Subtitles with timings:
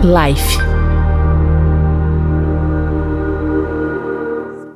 [0.00, 0.58] Life.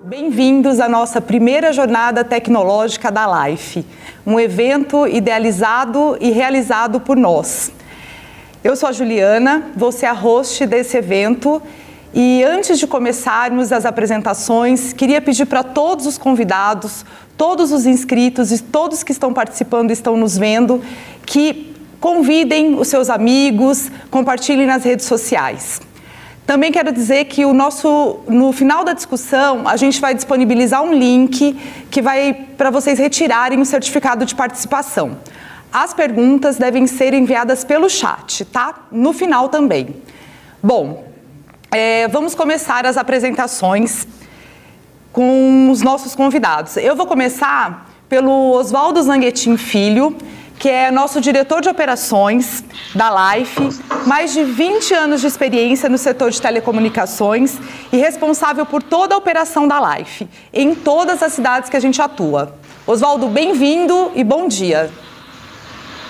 [0.04, 3.86] Bem-vindos à nossa primeira jornada tecnológica da Life,
[4.26, 7.70] um evento idealizado e realizado por nós.
[8.64, 11.62] Eu sou a Juliana, vou ser a host desse evento
[12.12, 18.50] e antes de começarmos as apresentações, queria pedir para todos os convidados, todos os inscritos
[18.50, 20.82] e todos que estão participando e estão nos vendo,
[21.24, 21.71] que
[22.02, 25.80] convidem os seus amigos, compartilhem nas redes sociais.
[26.44, 30.92] Também quero dizer que o nosso, no final da discussão, a gente vai disponibilizar um
[30.92, 31.56] link
[31.92, 35.16] que vai para vocês retirarem o certificado de participação.
[35.72, 38.74] As perguntas devem ser enviadas pelo chat, tá?
[38.90, 39.94] No final também.
[40.60, 41.04] Bom,
[41.70, 44.08] é, vamos começar as apresentações
[45.12, 46.76] com os nossos convidados.
[46.76, 50.16] Eu vou começar pelo Oswaldo Zanguetin Filho,
[50.62, 52.62] que é nosso diretor de operações
[52.94, 57.58] da Life, mais de 20 anos de experiência no setor de telecomunicações
[57.92, 62.00] e responsável por toda a operação da Life, em todas as cidades que a gente
[62.00, 62.54] atua.
[62.86, 64.88] Oswaldo, bem-vindo e bom dia.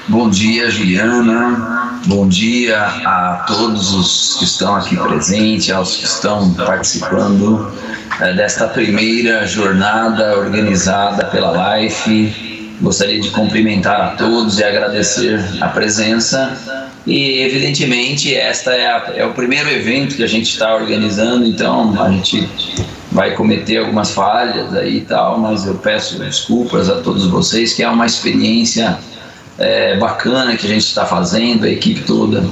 [0.07, 2.03] Bom dia, Juliana.
[2.05, 7.73] Bom dia a todos os que estão aqui presentes, aos que estão participando
[8.21, 12.52] é, desta primeira jornada organizada pela Life.
[12.83, 16.91] Gostaria de cumprimentar a todos e agradecer a presença.
[17.07, 21.95] E, evidentemente, esta é, a, é o primeiro evento que a gente está organizando, então
[22.03, 22.49] a gente
[23.13, 27.83] vai cometer algumas falhas aí e tal, mas eu peço desculpas a todos vocês, que
[27.85, 28.99] é uma experiência
[29.59, 32.45] é, bacana que a gente está fazendo, a equipe toda.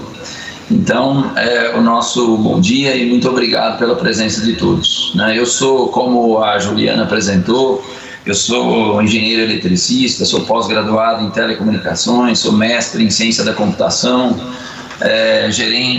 [0.70, 5.12] Então, é, o nosso bom dia e muito obrigado pela presença de todos.
[5.16, 5.36] Né?
[5.36, 7.84] Eu sou, como a Juliana apresentou,
[8.26, 14.38] eu sou engenheiro eletricista, sou pós-graduado em telecomunicações, sou mestre em ciência da computação,
[15.00, 15.48] é,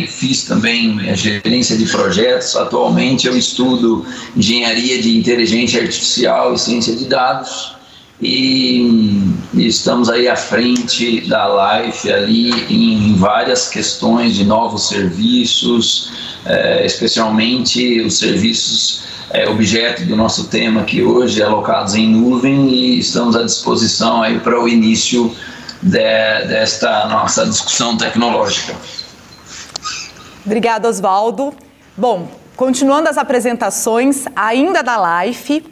[0.08, 2.55] fiz também é, gerência de projetos.
[2.55, 4.05] Atualmente eu estudo
[4.36, 7.75] engenharia de inteligência artificial e ciência de dados
[8.22, 16.12] e, estamos aí à frente da Life ali em várias questões de novos serviços,
[16.45, 19.01] é, especialmente os serviços
[19.34, 24.40] é, objeto do nosso tema aqui hoje, alocados em nuvem e estamos à disposição aí
[24.40, 25.36] para o início
[25.81, 26.00] de,
[26.47, 28.75] desta nossa discussão tecnológica.
[30.46, 31.53] Obrigada, Oswaldo.
[31.96, 35.63] Bom, continuando as apresentações, ainda da Life,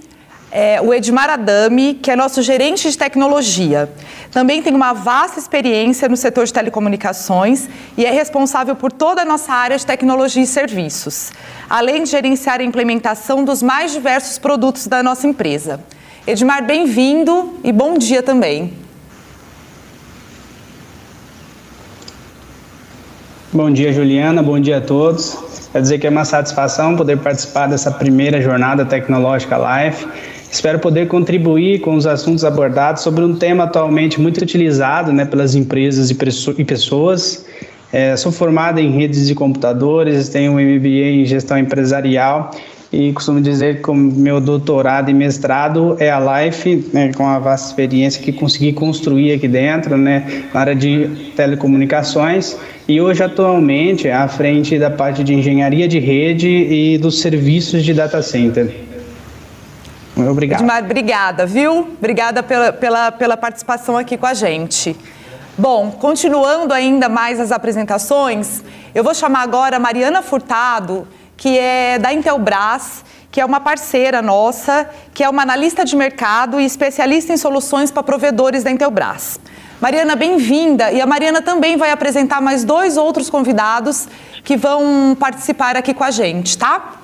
[0.51, 3.89] é, o Edmar Adami, que é nosso gerente de tecnologia.
[4.31, 7.67] Também tem uma vasta experiência no setor de telecomunicações
[7.97, 11.31] e é responsável por toda a nossa área de tecnologia e serviços,
[11.69, 15.79] além de gerenciar a implementação dos mais diversos produtos da nossa empresa.
[16.25, 18.73] Edmar, bem-vindo e bom dia também.
[23.51, 24.43] Bom dia, Juliana.
[24.43, 25.35] Bom dia a todos.
[25.71, 30.07] Quer dizer que é uma satisfação poder participar dessa primeira jornada tecnológica Life
[30.51, 35.53] Espero poder contribuir com os assuntos abordados sobre um tema atualmente muito utilizado né, pelas
[35.53, 37.45] empresas e pessoas.
[37.93, 42.51] É, sou formado em redes de computadores, tenho um MBA em gestão empresarial
[42.91, 47.67] e costumo dizer que meu doutorado e mestrado é a Life, né, com a vasta
[47.67, 54.27] experiência que consegui construir aqui dentro, né, na área de telecomunicações e hoje atualmente à
[54.27, 58.88] frente da parte de engenharia de rede e dos serviços de data center.
[60.27, 60.61] Obrigado.
[60.61, 61.79] Edmar, obrigada, viu?
[61.97, 64.95] Obrigada pela, pela, pela participação aqui com a gente.
[65.57, 68.63] Bom, continuando ainda mais as apresentações,
[68.95, 74.21] eu vou chamar agora a Mariana Furtado, que é da Intelbras, que é uma parceira
[74.21, 79.39] nossa, que é uma analista de mercado e especialista em soluções para provedores da Intelbras.
[79.81, 80.91] Mariana, bem-vinda.
[80.91, 84.09] E a Mariana também vai apresentar mais dois outros convidados
[84.43, 86.98] que vão participar aqui com a gente, tá?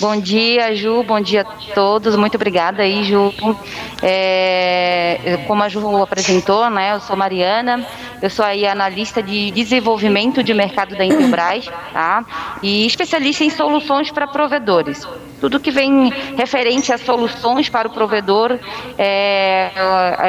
[0.00, 1.02] Bom dia, Ju.
[1.02, 2.14] Bom dia a todos.
[2.14, 3.34] Muito obrigada aí, Ju.
[4.00, 6.92] É, como a Ju apresentou, né?
[6.94, 7.84] Eu sou Mariana.
[8.22, 12.24] Eu sou aí analista de desenvolvimento de mercado da Intelbras, tá?
[12.62, 15.04] E especialista em soluções para provedores.
[15.40, 18.58] Tudo que vem referente a soluções para o provedor,
[18.96, 19.70] é,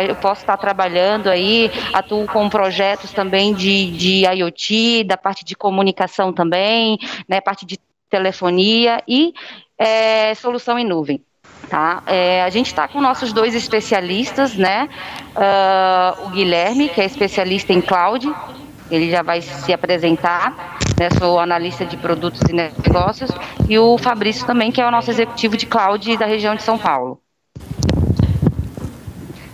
[0.07, 5.55] eu posso estar trabalhando aí, atuo com projetos também de, de IoT, da parte de
[5.55, 7.79] comunicação também, né, parte de
[8.09, 9.33] telefonia e
[9.79, 11.23] é, solução em nuvem.
[11.69, 12.03] Tá?
[12.05, 14.89] É, a gente está com nossos dois especialistas, né?
[15.35, 18.27] Uh, o Guilherme, que é especialista em cloud,
[18.89, 21.09] ele já vai se apresentar, né?
[21.11, 23.29] Sou analista de produtos e negócios,
[23.69, 26.77] e o Fabrício também, que é o nosso executivo de cloud da região de São
[26.77, 27.21] Paulo.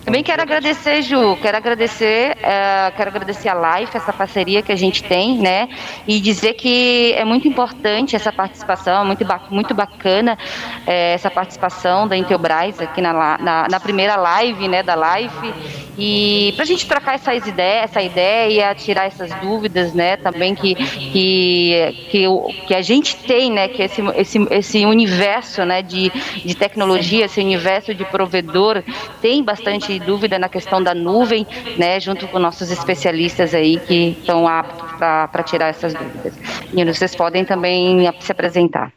[0.06, 4.76] Também quero agradecer, Ju, quero agradecer, uh, quero agradecer a Life, essa parceria que a
[4.76, 5.68] gente tem, né?
[6.06, 10.38] E dizer que é muito importante essa participação, muito, muito bacana
[10.86, 15.52] é, essa participação da Intelbras aqui na, na, na, primeira live, né, da Life.
[15.98, 20.16] E para a gente trocar essas ideias, essa ideia, tirar essas dúvidas, né?
[20.18, 22.26] Também que, que, que,
[22.68, 23.66] que a gente tem, né?
[23.66, 25.82] Que esse, esse, esse universo, né?
[25.82, 26.12] De,
[26.44, 28.84] de tecnologia, esse universo de provedor
[29.22, 31.46] tem bastante dúvida na questão da nuvem,
[31.76, 36.34] né, junto com nossos especialistas aí que estão aptos para tirar essas dúvidas.
[36.72, 38.92] E vocês podem também se apresentar.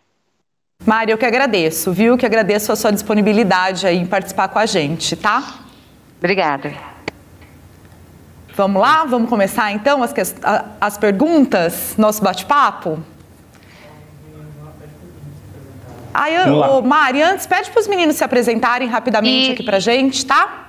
[0.86, 2.18] Mário, eu que agradeço, viu?
[2.18, 5.44] Que agradeço a sua disponibilidade aí em participar com a gente, tá?
[6.18, 6.74] Obrigada.
[8.56, 9.06] Vamos lá?
[9.06, 10.13] Vamos começar então as,
[10.80, 13.00] as perguntas, nosso bate-papo?
[16.13, 19.54] Aí, ô, Mari, antes pede para os meninos se apresentarem rapidamente e...
[19.54, 20.69] aqui para gente, tá?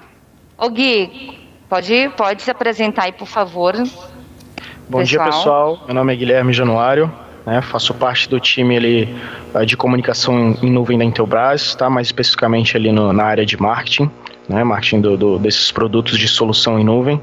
[0.60, 1.38] Ô Gui,
[1.70, 3.74] pode, pode se apresentar aí, por favor.
[3.74, 5.04] Bom pessoal.
[5.04, 5.82] dia, pessoal.
[5.86, 7.10] Meu nome é Guilherme Januário.
[7.46, 9.16] Né, faço parte do time ali,
[9.54, 11.88] eh, de comunicação em nuvem da Intelbras, tá?
[11.88, 14.10] mais especificamente ali no, na área de marketing,
[14.46, 14.62] né?
[14.62, 17.18] marketing do, do, desses produtos de solução em nuvem.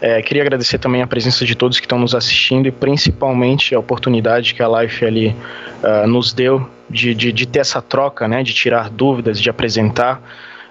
[0.00, 3.80] É, queria agradecer também a presença de todos que estão nos assistindo e principalmente a
[3.80, 5.34] oportunidade que a Life ali
[5.82, 8.44] uh, nos deu de, de, de, ter essa troca, né?
[8.44, 10.22] de tirar dúvidas, de apresentar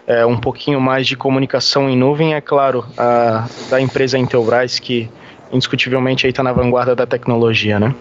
[0.08, 5.10] é, um pouquinho mais de comunicação em nuvem, é claro, a, da empresa Intelbras, que
[5.52, 7.94] indiscutivelmente está na vanguarda da tecnologia, né?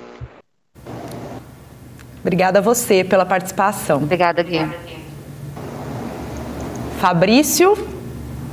[2.20, 3.99] Obrigada a você pela participação.
[3.99, 4.69] Obrigada, Gui.
[7.00, 7.76] Fabrício.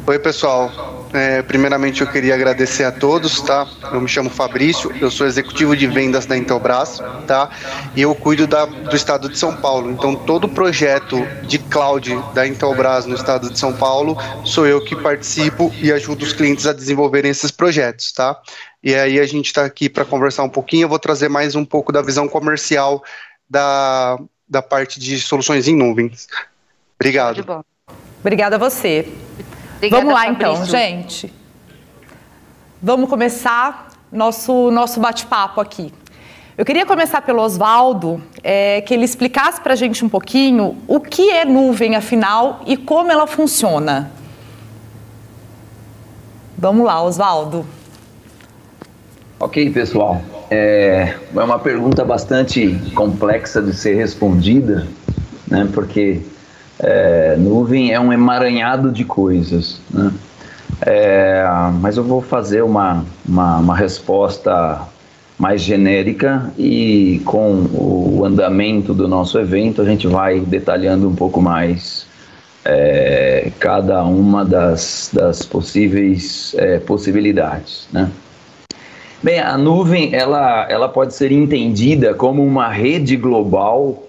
[0.06, 1.03] Oi, pessoal.
[1.14, 3.68] É, primeiramente, eu queria agradecer a todos, tá?
[3.92, 7.52] Eu me chamo Fabrício, eu sou executivo de vendas da Intelbras, tá?
[7.96, 9.92] E eu cuido da, do estado de São Paulo.
[9.92, 14.96] Então, todo projeto de cloud da Intelbras no estado de São Paulo sou eu que
[14.96, 18.36] participo e ajudo os clientes a desenvolverem esses projetos, tá?
[18.84, 20.86] E aí a gente está aqui para conversar um pouquinho.
[20.86, 23.04] Eu vou trazer mais um pouco da visão comercial
[23.48, 24.18] da,
[24.50, 26.28] da parte de soluções em nuvens.
[27.00, 27.64] Obrigado.
[28.20, 29.08] Obrigada a você.
[29.84, 30.78] Obrigada, Vamos lá então, Fabrício.
[30.78, 31.34] então, gente.
[32.82, 35.94] Vamos começar nosso, nosso bate-papo aqui.
[36.58, 41.02] Eu queria começar pelo Oswaldo, é, que ele explicasse para a gente um pouquinho o
[41.02, 44.10] que é nuvem, afinal, e como ela funciona.
[46.58, 47.66] Vamos lá, Oswaldo.
[49.38, 50.22] Ok, pessoal.
[50.50, 54.88] É, é uma pergunta bastante complexa de ser respondida,
[55.46, 56.22] né, porque
[56.80, 60.12] é, nuvem é um emaranhado de coisas, né?
[60.86, 61.46] É,
[61.80, 64.82] mas eu vou fazer uma, uma, uma, resposta
[65.38, 71.42] mais genérica e com o andamento do nosso evento a gente vai detalhando um pouco
[71.42, 72.06] mais
[72.66, 78.10] é, cada uma das, das possíveis é, possibilidades, né?
[79.22, 84.04] Bem, a nuvem ela, ela pode ser entendida como uma rede global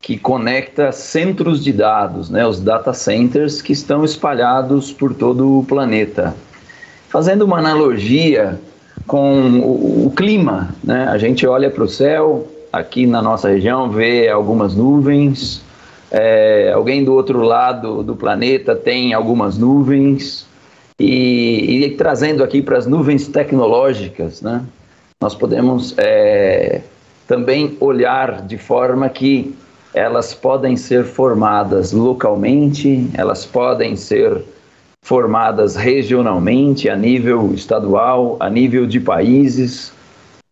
[0.00, 5.64] que conecta centros de dados, né, os data centers que estão espalhados por todo o
[5.64, 6.34] planeta.
[7.08, 8.60] Fazendo uma analogia
[9.06, 13.90] com o, o clima, né, a gente olha para o céu, aqui na nossa região
[13.90, 15.62] vê algumas nuvens,
[16.10, 20.46] é, alguém do outro lado do planeta tem algumas nuvens,
[20.98, 24.62] e, e trazendo aqui para as nuvens tecnológicas, né,
[25.20, 26.82] nós podemos é,
[27.26, 29.54] também olhar de forma que
[29.94, 34.42] elas podem ser formadas localmente, elas podem ser
[35.02, 39.92] formadas regionalmente, a nível estadual, a nível de países,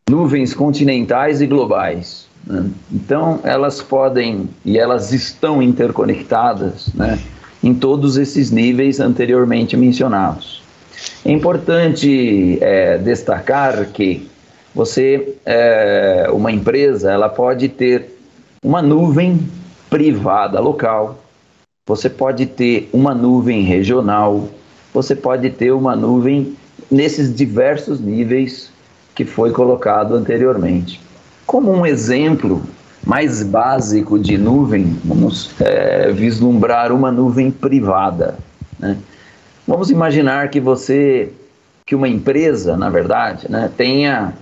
[0.09, 2.27] nuvens continentais e globais.
[2.47, 2.71] Né?
[2.91, 7.19] Então, elas podem e elas estão interconectadas né,
[7.63, 10.63] em todos esses níveis anteriormente mencionados.
[11.25, 14.29] É importante é, destacar que
[14.75, 18.16] você, é, uma empresa, ela pode ter
[18.67, 19.49] uma nuvem
[19.89, 21.23] privada local,
[21.87, 24.49] você pode ter uma nuvem regional,
[24.93, 26.57] você pode ter uma nuvem
[26.91, 28.73] nesses diversos níveis
[29.15, 31.01] que foi colocado anteriormente.
[31.47, 32.61] Como um exemplo
[33.07, 38.37] mais básico de nuvem, vamos é, vislumbrar uma nuvem privada.
[38.81, 38.97] Né?
[39.65, 41.31] Vamos imaginar que você,
[41.87, 44.35] que uma empresa, na verdade, né, tenha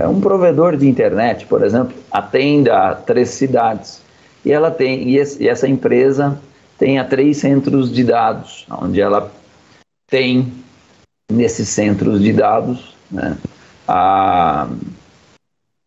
[0.00, 4.00] um provedor de internet, por exemplo, atenda três cidades
[4.44, 6.38] e ela tem e, esse, e essa empresa
[6.78, 9.30] tem a três centros de dados, onde ela
[10.10, 10.52] tem
[11.30, 13.36] nesses centros de dados né,
[13.86, 14.68] a,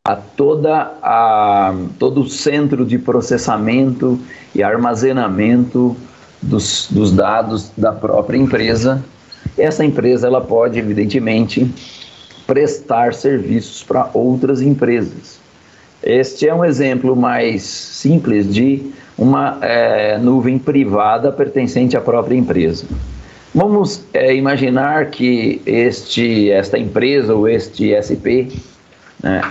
[0.07, 4.19] a toda a todo o centro de processamento
[4.53, 5.97] e armazenamento
[6.41, 9.03] dos, dos dados da própria empresa.
[9.57, 11.71] Essa empresa ela pode, evidentemente,
[12.45, 15.39] prestar serviços para outras empresas.
[16.03, 22.85] Este é um exemplo mais simples de uma é, nuvem privada pertencente à própria empresa.
[23.53, 28.51] Vamos é, imaginar que este, esta empresa ou este SP
[29.23, 29.41] né,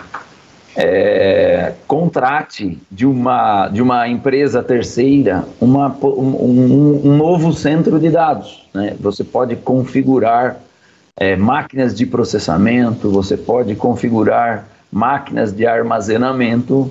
[0.77, 8.69] é, contrate de uma, de uma empresa terceira uma, um, um novo centro de dados.
[8.75, 8.95] Né?
[9.01, 10.61] Você pode configurar
[11.19, 16.91] é, máquinas de processamento, você pode configurar máquinas de armazenamento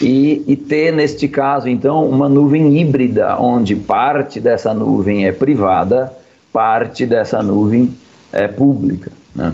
[0.00, 6.12] e, e, ter, neste caso, então, uma nuvem híbrida, onde parte dessa nuvem é privada,
[6.52, 7.94] parte dessa nuvem
[8.32, 9.10] é pública.
[9.34, 9.52] Né?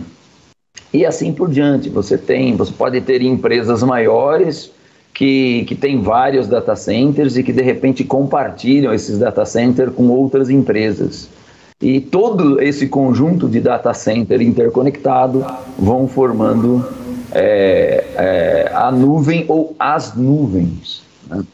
[0.92, 1.88] E assim por diante.
[1.88, 4.70] Você tem, você pode ter empresas maiores
[5.14, 10.08] que, que têm vários data centers e que de repente compartilham esses data centers com
[10.08, 11.28] outras empresas.
[11.80, 15.47] E todo esse conjunto de data center interconectado
[15.78, 16.85] vão formando
[17.30, 21.02] é, é, a nuvem ou as nuvens.
[21.28, 21.44] Né?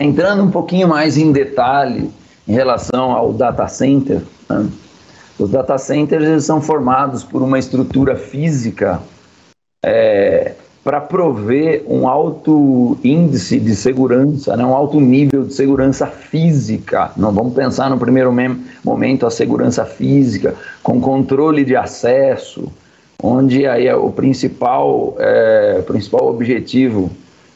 [0.00, 2.10] Entrando um pouquinho mais em detalhe
[2.46, 4.68] em relação ao data center, né?
[5.38, 9.00] os data centers são formados por uma estrutura física
[9.84, 10.54] é,
[10.86, 17.10] para prover um alto índice de segurança, né, um alto nível de segurança física.
[17.16, 18.32] Não vamos pensar no primeiro
[18.84, 22.72] momento a segurança física, com controle de acesso,
[23.20, 27.10] onde aí é o principal, é, principal objetivo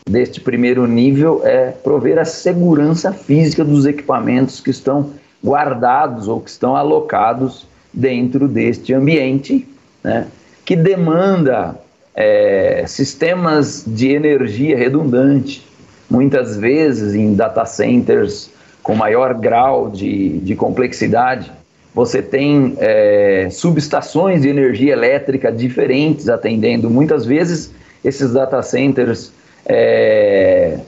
[0.09, 5.11] deste primeiro nível é prover a segurança física dos equipamentos que estão
[5.45, 9.69] guardados ou que estão alocados dentro deste ambiente,
[10.03, 10.27] né,
[10.65, 11.79] que demanda
[12.15, 15.67] é, sistemas de energia redundante,
[16.11, 18.51] muitas vezes em data centers
[18.83, 21.51] com maior grau de, de complexidade.
[21.95, 26.89] Você tem é, subestações de energia elétrica diferentes atendendo.
[26.89, 27.73] Muitas vezes
[28.05, 29.33] esses data centers
[29.67, 30.79] é,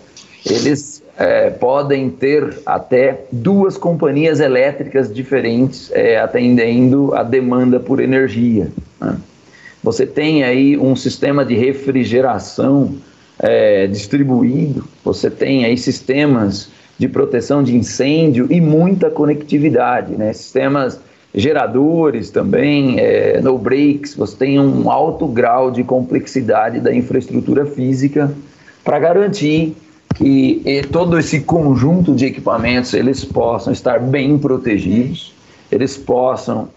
[0.45, 8.71] eles é, podem ter até duas companhias elétricas diferentes é, atendendo a demanda por energia.
[9.01, 9.17] Né?
[9.83, 12.95] Você tem aí um sistema de refrigeração
[13.39, 20.33] é, distribuído, você tem aí sistemas de proteção de incêndio e muita conectividade, né?
[20.33, 21.01] sistemas
[21.35, 28.33] geradores também, é, no breaks, você tem um alto grau de complexidade da infraestrutura física
[28.85, 29.75] para garantir
[30.15, 30.63] que
[30.93, 35.35] todo esse conjunto de equipamentos eles possam estar bem protegidos,
[35.71, 36.69] eles possam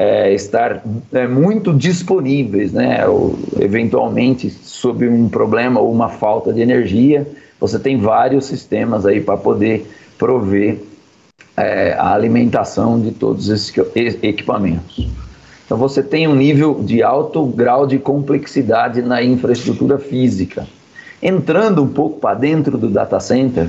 [0.00, 3.06] é, estar é, muito disponíveis, né?
[3.06, 7.28] Ou, eventualmente, sob um problema ou uma falta de energia,
[7.60, 10.78] você tem vários sistemas aí para poder prover
[11.54, 13.76] é, a alimentação de todos esses
[14.22, 15.06] equipamentos.
[15.66, 20.66] Então, você tem um nível de alto grau de complexidade na infraestrutura física.
[21.22, 23.68] Entrando um pouco para dentro do data center,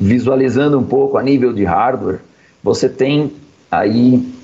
[0.00, 2.18] visualizando um pouco a nível de hardware,
[2.60, 3.30] você tem
[3.70, 4.39] aí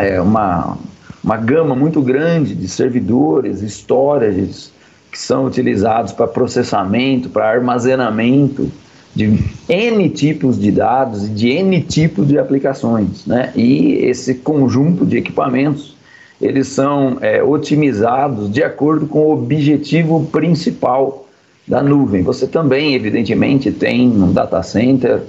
[0.00, 0.78] é, uma,
[1.22, 4.72] uma gama muito grande de servidores, storages,
[5.10, 8.70] que são utilizados para processamento, para armazenamento
[9.14, 13.26] de N tipos de dados e de N tipos de aplicações.
[13.26, 13.52] Né?
[13.56, 15.96] E esse conjunto de equipamentos,
[16.40, 21.26] eles são é, otimizados de acordo com o objetivo principal
[21.66, 22.22] da nuvem.
[22.22, 25.20] Você também, evidentemente, tem um data center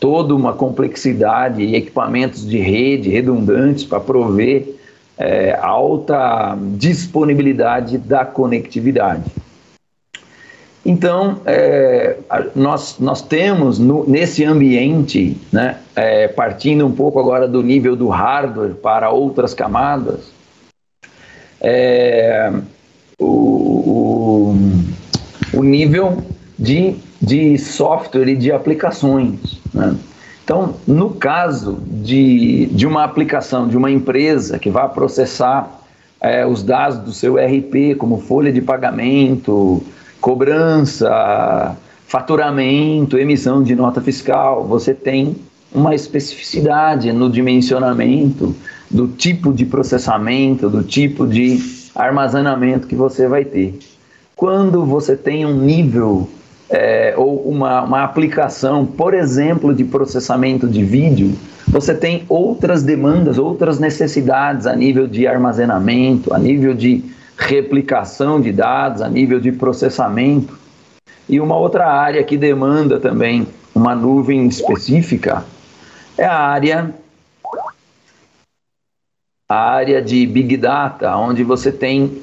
[0.00, 4.74] toda uma complexidade e equipamentos de rede redundantes para prover
[5.18, 9.30] é, alta disponibilidade da conectividade.
[10.84, 12.16] Então, é,
[12.56, 18.08] nós, nós temos no, nesse ambiente, né, é, partindo um pouco agora do nível do
[18.08, 20.32] hardware para outras camadas,
[21.60, 22.50] é,
[23.18, 24.56] o, o,
[25.58, 26.16] o nível
[26.58, 29.60] de de software e de aplicações.
[29.74, 29.94] Né?
[30.42, 35.80] Então, no caso de, de uma aplicação de uma empresa que vai processar
[36.20, 39.82] é, os dados do seu RP, como folha de pagamento,
[40.20, 45.36] cobrança, faturamento, emissão de nota fiscal, você tem
[45.72, 48.54] uma especificidade no dimensionamento
[48.90, 51.62] do tipo de processamento, do tipo de
[51.94, 53.78] armazenamento que você vai ter.
[54.34, 56.28] Quando você tem um nível
[56.70, 61.34] é, ou uma, uma aplicação, por exemplo, de processamento de vídeo,
[61.66, 67.04] você tem outras demandas, outras necessidades a nível de armazenamento, a nível de
[67.36, 70.58] replicação de dados, a nível de processamento.
[71.28, 75.44] E uma outra área que demanda também uma nuvem específica
[76.16, 76.94] é a área
[79.48, 82.22] a área de Big Data, onde você tem,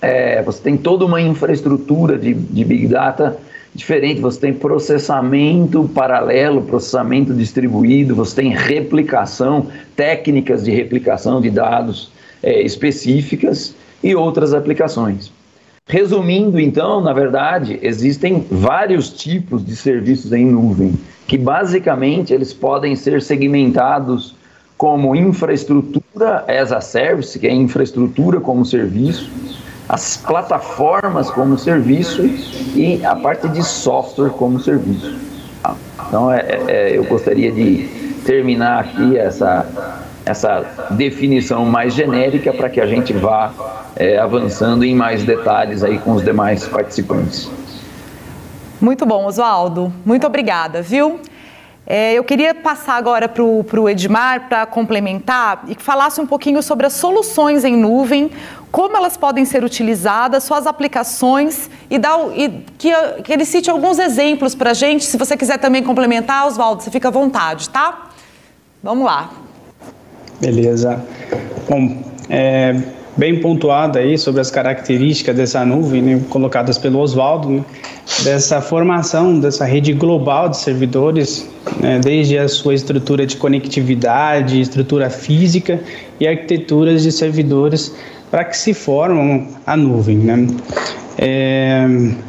[0.00, 3.38] é, você tem toda uma infraestrutura de, de Big Data
[3.78, 12.10] diferente, você tem processamento paralelo, processamento distribuído, você tem replicação, técnicas de replicação de dados
[12.42, 15.32] é, específicas e outras aplicações.
[15.86, 20.94] Resumindo, então, na verdade, existem vários tipos de serviços em nuvem,
[21.26, 24.34] que basicamente eles podem ser segmentados
[24.76, 29.30] como infraestrutura as a service, que é infraestrutura como serviço,
[29.88, 32.22] as plataformas como serviço
[32.74, 35.18] e a parte de software como serviço.
[36.06, 37.88] Então, é, é, é, eu gostaria de
[38.24, 39.66] terminar aqui essa,
[40.24, 43.52] essa definição mais genérica para que a gente vá
[43.96, 47.50] é, avançando em mais detalhes aí com os demais participantes.
[48.80, 49.92] Muito bom, Oswaldo.
[50.04, 51.20] Muito obrigada, viu?
[51.90, 56.62] É, eu queria passar agora para o Edmar para complementar e que falasse um pouquinho
[56.62, 58.30] sobre as soluções em nuvem,
[58.70, 62.92] como elas podem ser utilizadas, suas aplicações e, dar, e que,
[63.24, 65.02] que ele cite alguns exemplos para a gente.
[65.02, 68.10] Se você quiser também complementar, Oswaldo, você fica à vontade, tá?
[68.82, 69.30] Vamos lá.
[70.42, 71.02] Beleza.
[71.70, 72.82] Bom, é,
[73.16, 77.64] bem pontuado aí sobre as características dessa nuvem, né, colocadas pelo Oswaldo, né,
[78.24, 81.48] dessa formação dessa rede global de servidores,
[81.80, 85.80] né, desde a sua estrutura de conectividade, estrutura física
[86.18, 87.94] e arquiteturas de servidores
[88.30, 90.18] para que se formam a nuvem.
[90.18, 90.46] Né.
[91.20, 91.84] É,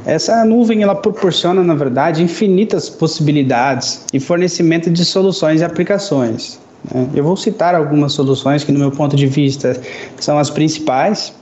[0.05, 6.59] essa nuvem ela proporciona, na verdade, infinitas possibilidades e fornecimento de soluções e aplicações.
[6.93, 9.79] É, eu vou citar algumas soluções que, no meu ponto de vista,
[10.19, 11.33] são as principais,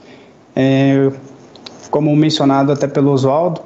[0.54, 1.10] é,
[1.90, 3.62] como mencionado até pelo Oswaldo.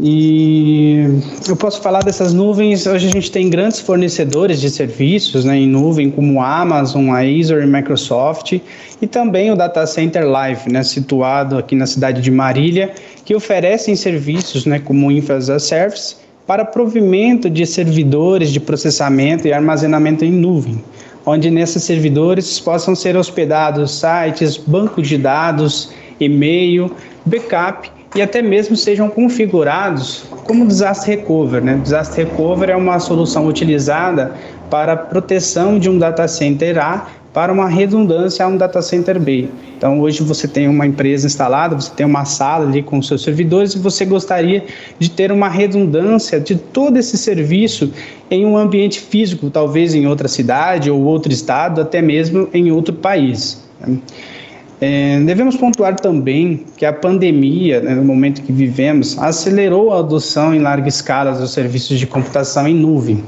[0.00, 1.04] E
[1.46, 2.86] eu posso falar dessas nuvens.
[2.86, 7.20] Hoje a gente tem grandes fornecedores de serviços né, em nuvem, como a Amazon, a
[7.20, 8.58] Azure e Microsoft,
[9.00, 12.92] e também o Data Center Live, né, situado aqui na cidade de Marília,
[13.24, 19.46] que oferecem serviços né, como Infra as a Service para provimento de servidores de processamento
[19.46, 20.82] e armazenamento em nuvem
[21.24, 26.90] onde nesses servidores possam ser hospedados sites, bancos de dados, e-mail,
[27.24, 31.62] backup e até mesmo sejam configurados como disaster recover.
[31.62, 31.78] Né?
[31.82, 34.32] Disaster recover é uma solução utilizada
[34.70, 39.18] para a proteção de um data center A para uma redundância a um data center
[39.18, 39.48] B.
[39.76, 43.74] Então, hoje você tem uma empresa instalada, você tem uma sala ali com seus servidores
[43.74, 44.64] e você gostaria
[44.98, 47.90] de ter uma redundância de todo esse serviço
[48.30, 52.94] em um ambiente físico, talvez em outra cidade ou outro estado, até mesmo em outro
[52.94, 53.62] país.
[54.84, 60.52] É, devemos pontuar também que a pandemia, né, no momento que vivemos, acelerou a adoção
[60.52, 63.22] em larga escala dos serviços de computação em nuvem.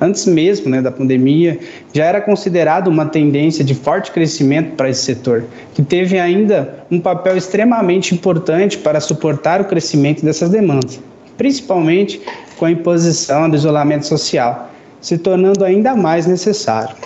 [0.00, 1.58] Antes mesmo né, da pandemia,
[1.92, 6.98] já era considerado uma tendência de forte crescimento para esse setor, que teve ainda um
[6.98, 10.98] papel extremamente importante para suportar o crescimento dessas demandas,
[11.36, 12.22] principalmente
[12.56, 16.96] com a imposição do isolamento social, se tornando ainda mais necessário.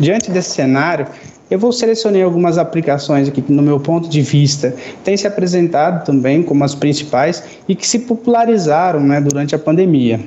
[0.00, 1.06] Diante desse cenário,
[1.50, 6.04] eu vou selecionar algumas aplicações aqui que, no meu ponto de vista, têm se apresentado
[6.04, 10.20] também como as principais e que se popularizaram né, durante a pandemia.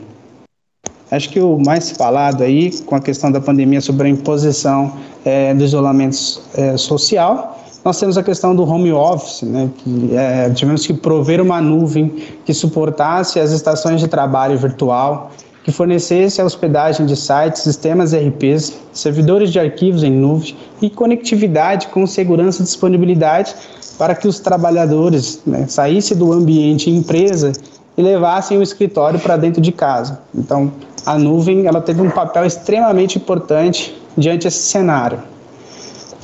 [1.10, 5.54] Acho que o mais falado aí, com a questão da pandemia sobre a imposição é,
[5.54, 6.18] do isolamento
[6.54, 11.42] é, social, nós temos a questão do home office, né, que é, tivemos que prover
[11.42, 12.10] uma nuvem
[12.44, 15.32] que suportasse as estações de trabalho virtual,
[15.68, 21.88] que fornecesse a hospedagem de sites, sistemas RPs, servidores de arquivos em nuvem e conectividade
[21.88, 23.54] com segurança e disponibilidade
[23.98, 27.52] para que os trabalhadores né, saíssem do ambiente empresa
[27.98, 30.22] e levassem o escritório para dentro de casa.
[30.34, 30.72] Então,
[31.06, 35.20] a nuvem ela teve um papel extremamente importante diante desse cenário.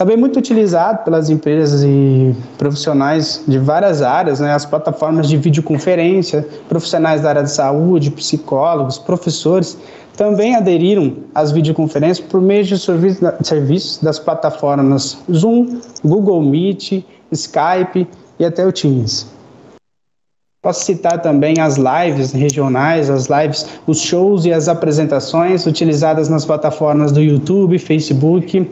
[0.03, 6.45] Também muito utilizado pelas empresas e profissionais de várias áreas, né, as plataformas de videoconferência,
[6.67, 9.77] profissionais da área de saúde, psicólogos, professores,
[10.17, 18.05] também aderiram às videoconferências por meio de serviços das plataformas Zoom, Google Meet, Skype
[18.37, 19.31] e até o Teams.
[20.63, 26.45] Posso citar também as lives regionais, as lives, os shows e as apresentações utilizadas nas
[26.45, 28.69] plataformas do YouTube, Facebook.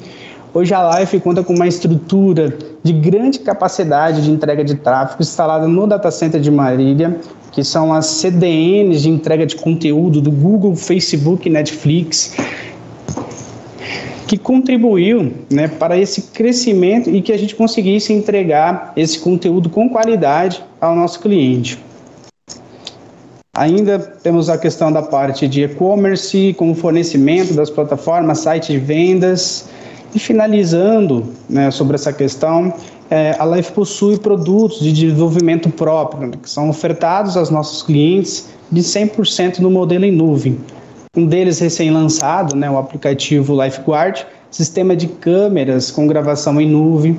[0.53, 5.65] Hoje a Live conta com uma estrutura de grande capacidade de entrega de tráfego instalada
[5.65, 7.21] no data center de Marília,
[7.53, 12.35] que são as CDNs de entrega de conteúdo do Google, Facebook Netflix,
[14.27, 19.87] que contribuiu né, para esse crescimento e que a gente conseguisse entregar esse conteúdo com
[19.89, 21.79] qualidade ao nosso cliente.
[23.55, 28.79] Ainda temos a questão da parte de e-commerce, com o fornecimento das plataformas, sites de
[28.79, 29.69] vendas.
[30.13, 32.73] E finalizando né, sobre essa questão,
[33.09, 38.49] é, a Life possui produtos de desenvolvimento próprio, né, que são ofertados aos nossos clientes
[38.71, 40.57] de 100% no modelo em nuvem.
[41.15, 47.17] Um deles recém-lançado, né, o aplicativo LifeGuard, sistema de câmeras com gravação em nuvem,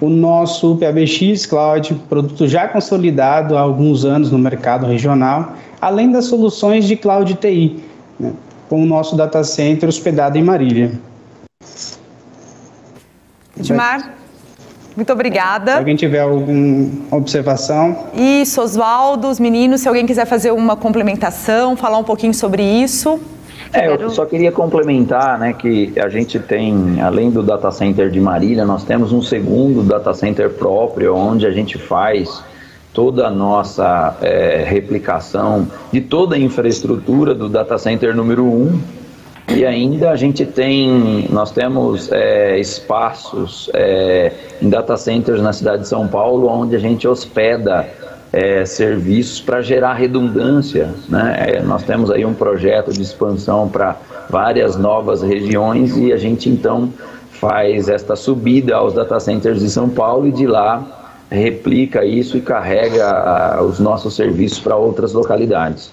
[0.00, 6.26] o nosso PABX Cloud, produto já consolidado há alguns anos no mercado regional, além das
[6.26, 7.82] soluções de cloud TI,
[8.18, 8.32] né,
[8.68, 10.92] com o nosso data center hospedado em Marília.
[13.58, 14.14] Edmar,
[14.96, 15.72] muito obrigada.
[15.72, 18.08] Se alguém tiver alguma observação.
[18.14, 23.20] Isso, Oswaldo, os meninos, se alguém quiser fazer uma complementação, falar um pouquinho sobre isso.
[23.72, 28.20] É, eu só queria complementar, né, que a gente tem, além do data center de
[28.20, 32.42] Marília, nós temos um segundo data center próprio, onde a gente faz
[32.92, 38.46] toda a nossa é, replicação de toda a infraestrutura do data center número 1.
[38.46, 38.80] Um,
[39.54, 45.82] e ainda a gente tem, nós temos é, espaços é, em data centers na cidade
[45.82, 47.88] de São Paulo, onde a gente hospeda
[48.32, 50.92] é, serviços para gerar redundância.
[51.08, 51.36] Né?
[51.38, 53.96] É, nós temos aí um projeto de expansão para
[54.28, 56.92] várias novas regiões e a gente então
[57.30, 62.40] faz esta subida aos data centers de São Paulo e de lá replica isso e
[62.40, 65.92] carrega os nossos serviços para outras localidades.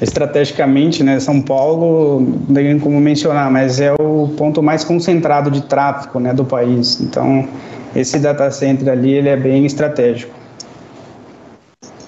[0.00, 5.62] Estrategicamente, né, São Paulo, não tem como mencionar, mas é o ponto mais concentrado de
[5.62, 7.00] tráfego né, do país.
[7.00, 7.48] Então,
[7.94, 10.34] esse data center ali ele é bem estratégico.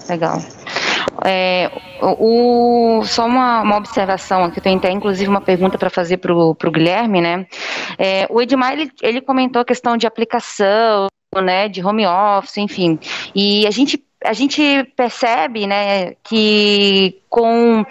[0.09, 0.41] Legal.
[1.25, 1.71] É,
[2.03, 6.55] o, só uma, uma observação aqui, tem até inclusive uma pergunta para fazer para o
[6.55, 7.47] Guilherme, né?
[7.99, 11.09] É, o Edmar ele, ele comentou a questão de aplicação,
[11.43, 12.99] né, de home office, enfim.
[13.35, 17.85] E a gente, a gente percebe, né, que com,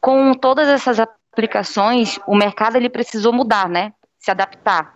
[0.00, 4.94] com todas essas aplicações, o mercado ele precisou mudar, né, se adaptar.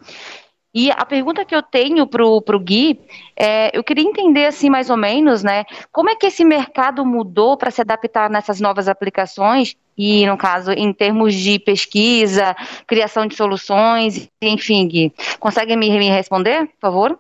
[0.72, 3.00] E a pergunta que eu tenho para o Gui,
[3.36, 7.56] é, eu queria entender assim mais ou menos, né, como é que esse mercado mudou
[7.56, 13.34] para se adaptar nessas novas aplicações e, no caso, em termos de pesquisa, criação de
[13.34, 17.18] soluções, enfim, Gui, consegue me, me responder, por favor?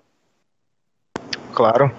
[1.52, 1.90] Claro.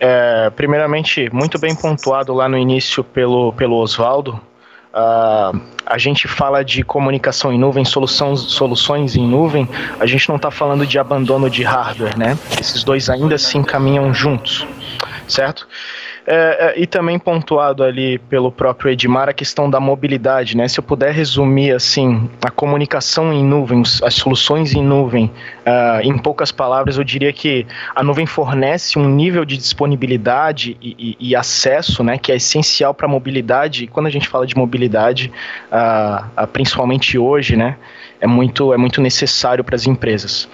[0.00, 4.40] É, primeiramente, muito bem pontuado lá no início pelo, pelo Oswaldo,
[4.92, 9.66] Uh, a gente fala de comunicação em nuvem, solução, soluções em nuvem,
[9.98, 12.36] a gente não está falando de abandono de hardware, né?
[12.60, 14.66] Esses dois ainda se encaminham juntos,
[15.26, 15.66] certo?
[16.26, 20.68] É, é, e também pontuado ali pelo próprio Edmar a questão da mobilidade, né?
[20.68, 25.30] Se eu puder resumir assim, a comunicação em nuvem, as soluções em nuvem,
[25.66, 31.16] uh, em poucas palavras, eu diria que a nuvem fornece um nível de disponibilidade e,
[31.20, 33.84] e, e acesso, né, que é essencial para a mobilidade.
[33.84, 35.32] E quando a gente fala de mobilidade,
[35.70, 37.76] uh, uh, principalmente hoje, né?
[38.22, 40.48] é muito, é muito necessário para as empresas.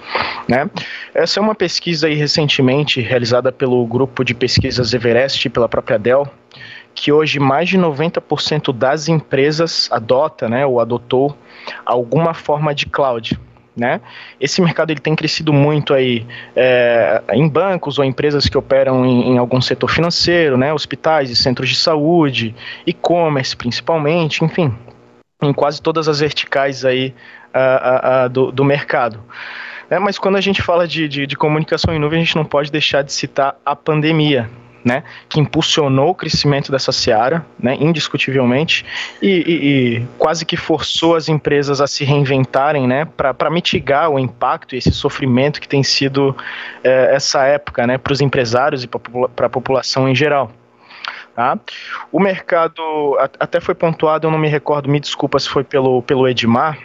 [0.47, 0.67] Né?
[1.13, 5.99] Essa é uma pesquisa aí recentemente realizada pelo grupo de pesquisas Everest e pela própria
[5.99, 6.27] Dell,
[6.95, 11.37] que hoje mais de 90% das empresas adota, né, ou adotou
[11.85, 13.39] alguma forma de cloud.
[13.79, 14.01] Né?
[14.39, 19.31] Esse mercado ele tem crescido muito aí é, em bancos ou empresas que operam em,
[19.31, 20.73] em, algum setor financeiro, né?
[20.73, 22.53] hospitais e centros de saúde,
[22.85, 24.75] e-commerce principalmente, enfim,
[25.41, 27.13] em quase todas as verticais aí
[27.55, 29.23] uh, uh, do, do mercado.
[29.89, 32.45] É, mas quando a gente fala de, de, de, comunicação em nuvem, a gente não
[32.45, 34.49] pode deixar de citar a pandemia,
[34.83, 38.85] né, que impulsionou o crescimento dessa seara, né, indiscutivelmente,
[39.21, 44.19] e, e, e quase que forçou as empresas a se reinventarem né, para mitigar o
[44.19, 46.35] impacto e esse sofrimento que tem sido
[46.83, 50.51] é, essa época né, para os empresários e para a população em geral.
[51.35, 51.57] Tá?
[52.11, 52.81] O mercado,
[53.39, 56.77] até foi pontuado, eu não me recordo, me desculpa se foi pelo, pelo Edmar,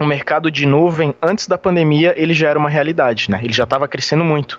[0.00, 3.38] o mercado de nuvem, antes da pandemia, ele já era uma realidade, né?
[3.42, 4.58] Ele já estava crescendo muito.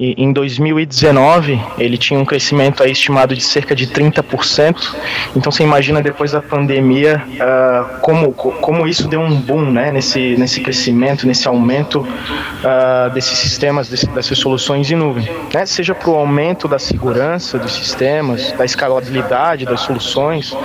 [0.00, 4.94] E em 2019, ele tinha um crescimento estimado de cerca de 30%.
[5.34, 9.90] Então você imagina depois da pandemia uh, como, como isso deu um boom né?
[9.90, 15.28] nesse, nesse crescimento, nesse aumento uh, desses sistemas, desse, dessas soluções em nuvem.
[15.52, 15.66] Né?
[15.66, 20.56] Seja para o aumento da segurança dos sistemas, da escalabilidade das soluções,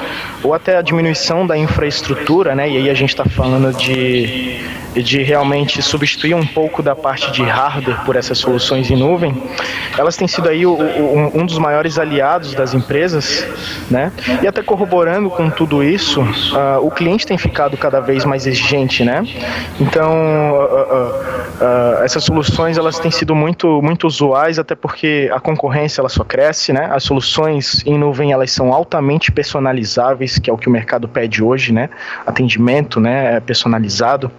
[0.43, 2.69] ou até a diminuição da infraestrutura, né?
[2.69, 4.83] e aí a gente está falando de Yeah.
[5.01, 9.36] De realmente substituir um pouco da parte de hardware por essas soluções em nuvem,
[9.97, 13.45] elas têm sido aí o, o, um dos maiores aliados das empresas,
[13.89, 14.12] né?
[14.41, 19.03] E até corroborando com tudo isso, uh, o cliente tem ficado cada vez mais exigente,
[19.03, 19.25] né?
[19.79, 26.01] Então, uh, uh, essas soluções elas têm sido muito, muito usuais, até porque a concorrência
[26.01, 26.89] ela só cresce, né?
[26.91, 31.43] As soluções em nuvem elas são altamente personalizáveis, que é o que o mercado pede
[31.43, 31.89] hoje, né?
[32.25, 33.39] Atendimento, né?
[33.39, 34.32] Personalizado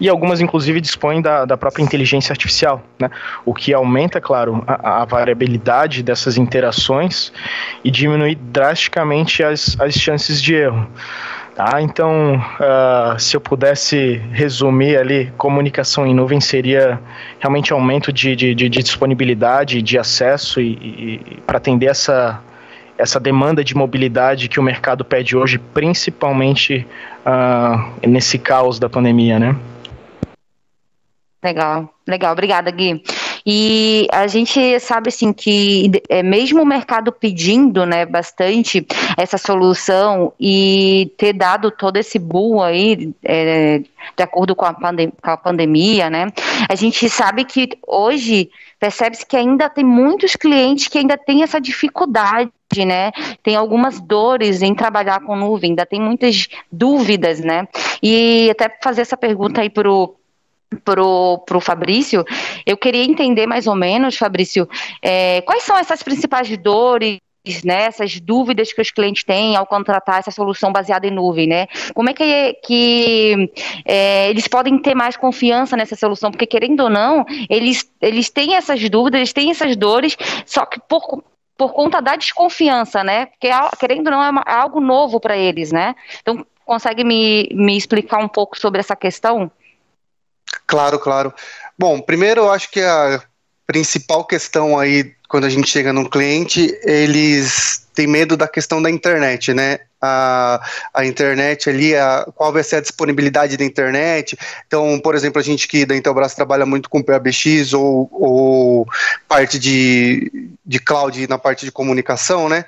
[0.00, 3.10] e algumas inclusive dispõem da, da própria inteligência artificial, né?
[3.44, 7.32] o que aumenta, claro, a, a variabilidade dessas interações
[7.82, 10.86] e diminui drasticamente as, as chances de erro.
[11.54, 11.82] Tá?
[11.82, 17.00] Então, uh, se eu pudesse resumir ali, comunicação em nuvem seria
[17.40, 22.40] realmente aumento de, de, de disponibilidade, de acesso e, e para atender essa,
[22.96, 26.86] essa demanda de mobilidade que o mercado pede hoje, principalmente
[27.26, 29.56] uh, nesse caos da pandemia, né?
[31.42, 33.00] Legal, legal, obrigada, Gui.
[33.46, 38.84] E a gente sabe assim que é, mesmo o mercado pedindo, né, bastante
[39.16, 45.12] essa solução e ter dado todo esse boom aí, é, de acordo com a, pandem
[45.22, 46.26] com a pandemia, né,
[46.68, 51.60] a gente sabe que hoje percebe-se que ainda tem muitos clientes que ainda têm essa
[51.60, 52.50] dificuldade
[52.84, 53.12] né?
[53.42, 57.66] Tem algumas dores em trabalhar com nuvem, ainda tem muitas dúvidas, né?
[58.02, 60.14] E até fazer essa pergunta aí pro
[60.84, 62.24] pro, pro Fabrício,
[62.66, 64.68] eu queria entender mais ou menos, Fabrício,
[65.02, 67.18] é, quais são essas principais dores
[67.64, 71.66] né, essas dúvidas que os clientes têm ao contratar essa solução baseada em nuvem, né?
[71.94, 73.50] Como é que, que
[73.86, 76.30] é, eles podem ter mais confiança nessa solução?
[76.30, 80.78] Porque, querendo ou não, eles, eles têm essas dúvidas, eles têm essas dores, só que
[80.80, 81.24] por,
[81.56, 83.26] por conta da desconfiança, né?
[83.26, 85.94] Porque, querendo ou não, é, uma, é algo novo para eles, né?
[86.20, 89.50] Então, consegue me, me explicar um pouco sobre essa questão?
[90.66, 91.32] Claro, claro.
[91.78, 93.22] Bom, primeiro eu acho que a
[93.66, 98.90] principal questão aí quando a gente chega num cliente, eles têm medo da questão da
[98.90, 99.80] internet, né?
[100.00, 100.60] A,
[100.94, 104.38] a internet ali, a, qual vai ser a disponibilidade da internet.
[104.66, 108.88] Então, por exemplo, a gente que da Intelbras trabalha muito com PABX ou, ou
[109.28, 112.64] parte de, de cloud na parte de comunicação, né?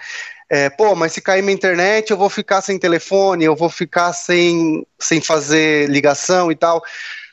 [0.51, 4.12] É, pô, mas se cair minha internet, eu vou ficar sem telefone, eu vou ficar
[4.12, 6.83] sem, sem fazer ligação e tal.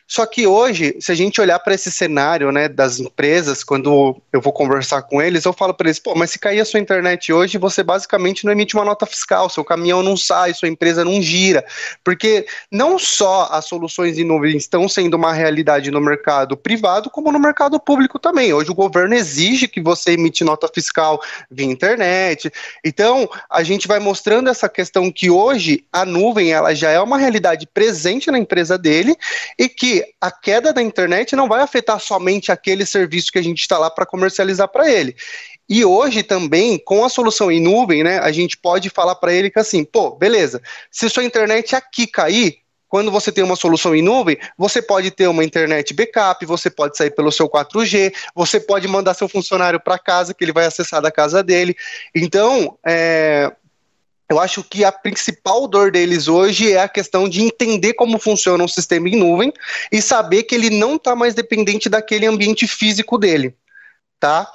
[0.08, 4.40] Só que hoje, se a gente olhar para esse cenário, né, das empresas, quando eu
[4.40, 7.34] vou conversar com eles, eu falo para eles, pô, mas se cair a sua internet
[7.34, 11.22] hoje, você basicamente não emite uma nota fiscal, seu caminhão não sai, sua empresa não
[11.22, 11.66] gira,
[12.06, 17.32] porque não só as soluções de nuvem estão sendo uma realidade no mercado privado, como
[17.32, 18.54] no mercado público também.
[18.54, 22.50] Hoje o governo exige que você emite nota fiscal via internet.
[22.84, 27.18] Então, a gente vai mostrando essa questão que hoje a nuvem, ela já é uma
[27.18, 29.16] realidade presente na empresa dele
[29.60, 33.60] e que a queda da internet não vai afetar somente aquele serviço que a gente
[33.60, 35.16] está lá para comercializar para ele.
[35.70, 39.50] E hoje também, com a solução em nuvem, né, a gente pode falar para ele
[39.50, 44.02] que assim, pô, beleza, se sua internet aqui cair, quando você tem uma solução em
[44.02, 48.88] nuvem, você pode ter uma internet backup, você pode sair pelo seu 4G, você pode
[48.88, 51.76] mandar seu funcionário para casa, que ele vai acessar da casa dele.
[52.16, 53.52] Então, é,
[54.30, 58.64] eu acho que a principal dor deles hoje é a questão de entender como funciona
[58.64, 59.54] um sistema em nuvem
[59.92, 63.56] e saber que ele não está mais dependente daquele ambiente físico dele,
[64.20, 64.52] tá?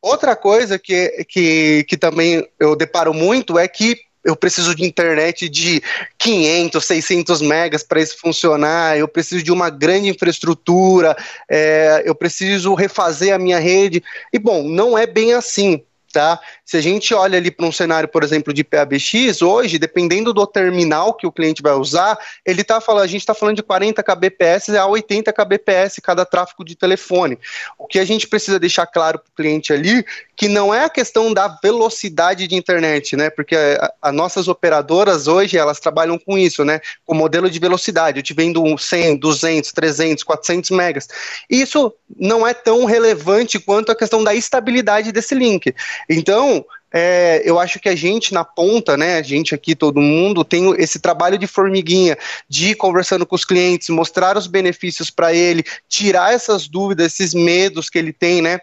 [0.00, 5.48] Outra coisa que, que, que também eu deparo muito é que eu preciso de internet
[5.48, 5.82] de
[6.18, 11.16] 500, 600 megas para isso funcionar, eu preciso de uma grande infraestrutura,
[11.48, 14.02] é, eu preciso refazer a minha rede.
[14.32, 15.82] E, bom, não é bem assim.
[16.10, 16.40] Tá?
[16.68, 20.46] Se a gente olha ali para um cenário, por exemplo, de PABX, hoje, dependendo do
[20.46, 24.02] terminal que o cliente vai usar, ele tá falando, a gente está falando de 40
[24.02, 27.38] kbps a 80 kbps cada tráfego de telefone.
[27.78, 30.04] O que a gente precisa deixar claro para o cliente ali,
[30.36, 33.30] que não é a questão da velocidade de internet, né?
[33.30, 33.56] Porque
[34.02, 36.82] as nossas operadoras hoje, elas trabalham com isso, né?
[37.06, 38.18] Com modelo de velocidade.
[38.18, 41.08] Eu te vendo 100, 200, 300, 400 megas.
[41.48, 45.74] Isso não é tão relevante quanto a questão da estabilidade desse link.
[46.10, 46.57] Então,
[46.92, 50.74] é, eu acho que a gente na ponta, né, a gente aqui, todo mundo, tem
[50.78, 52.16] esse trabalho de formiguinha,
[52.48, 57.34] de ir conversando com os clientes, mostrar os benefícios para ele, tirar essas dúvidas, esses
[57.34, 58.58] medos que ele tem, né.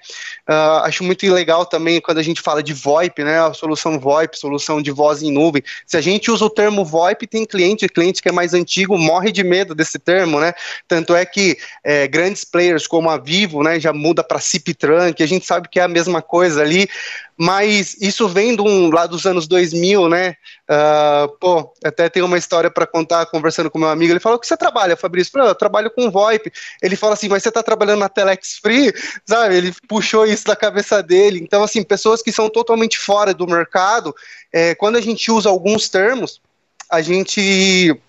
[0.49, 4.37] Uh, acho muito legal também quando a gente fala de VoIP, né, a solução VoIP,
[4.37, 5.63] solução de voz em nuvem.
[5.85, 9.31] Se a gente usa o termo VoIP, tem cliente, cliente que é mais antigo, morre
[9.31, 10.53] de medo desse termo, né.
[10.87, 15.21] Tanto é que é, grandes players como a Vivo, né, já muda para CIP Trunk,
[15.21, 16.87] a gente sabe que é a mesma coisa ali,
[17.37, 20.35] mas isso vem um, lá dos anos 2000, né?
[20.69, 24.39] Uh, pô, até tem uma história para contar, conversando com meu amigo, ele falou, o
[24.39, 25.29] que você trabalha, Fabrício?
[25.29, 26.51] Eu, falei, eu trabalho com VoIP.
[26.81, 28.93] Ele fala assim, mas você está trabalhando na Telex Free?
[29.25, 31.39] Sabe, ele puxou isso da cabeça dele.
[31.41, 34.15] Então, assim, pessoas que são totalmente fora do mercado,
[34.51, 36.41] é, quando a gente usa alguns termos,
[36.89, 37.99] a gente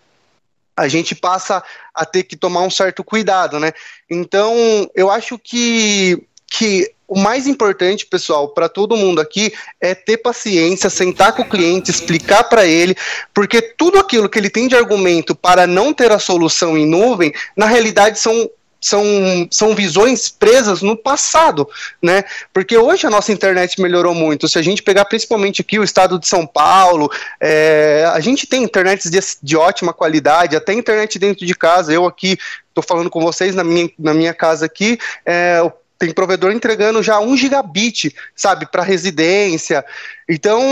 [0.76, 3.72] a gente passa a ter que tomar um certo cuidado, né?
[4.10, 4.54] Então,
[4.94, 10.90] eu acho que, que o mais importante, pessoal, para todo mundo aqui é ter paciência,
[10.90, 12.96] sentar com o cliente, explicar para ele,
[13.32, 17.32] porque tudo aquilo que ele tem de argumento para não ter a solução em nuvem,
[17.56, 19.02] na realidade são são,
[19.50, 21.68] são visões presas no passado,
[22.00, 22.24] né?
[22.52, 24.48] Porque hoje a nossa internet melhorou muito.
[24.48, 28.62] Se a gente pegar principalmente aqui o estado de São Paulo, é, a gente tem
[28.62, 31.92] internet de, de ótima qualidade, até internet dentro de casa.
[31.92, 35.61] Eu aqui estou falando com vocês na minha, na minha casa aqui, é,
[35.98, 39.85] tem provedor entregando já um gigabit, sabe, para residência.
[40.28, 40.62] Então,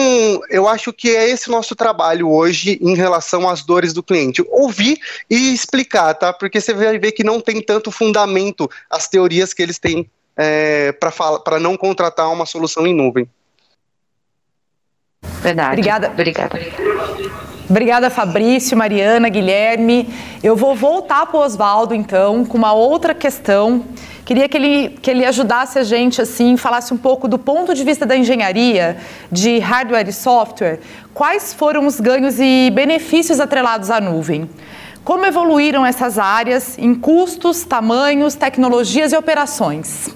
[0.50, 4.44] eu acho que é esse nosso trabalho hoje em relação às dores do cliente.
[4.50, 4.98] Ouvir
[5.30, 6.32] e explicar, tá?
[6.32, 10.92] Porque você vai ver que não tem tanto fundamento as teorias que eles têm é,
[10.92, 13.28] para não contratar uma solução em nuvem.
[15.40, 15.72] Verdade.
[15.72, 16.08] Obrigada.
[16.08, 16.58] Obrigada.
[17.68, 20.08] Obrigada, Fabrício, Mariana, Guilherme.
[20.42, 23.82] Eu vou voltar para o Oswaldo, então, com uma outra questão
[24.24, 27.84] Queria que ele, que ele ajudasse a gente, assim, falasse um pouco do ponto de
[27.84, 28.96] vista da engenharia,
[29.30, 30.80] de hardware e software,
[31.12, 34.48] quais foram os ganhos e benefícios atrelados à nuvem?
[35.04, 40.08] Como evoluíram essas áreas em custos, tamanhos, tecnologias e operações?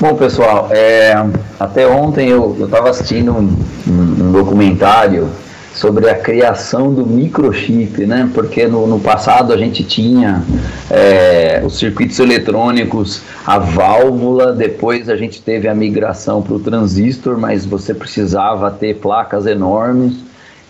[0.00, 1.12] Bom, pessoal, é,
[1.58, 3.54] até ontem eu estava assistindo um,
[3.86, 5.28] um documentário
[5.74, 8.28] sobre a criação do microchip, né?
[8.34, 10.42] Porque no, no passado a gente tinha
[10.90, 17.38] é, os circuitos eletrônicos, a válvula, depois a gente teve a migração para o transistor,
[17.38, 20.14] mas você precisava ter placas enormes,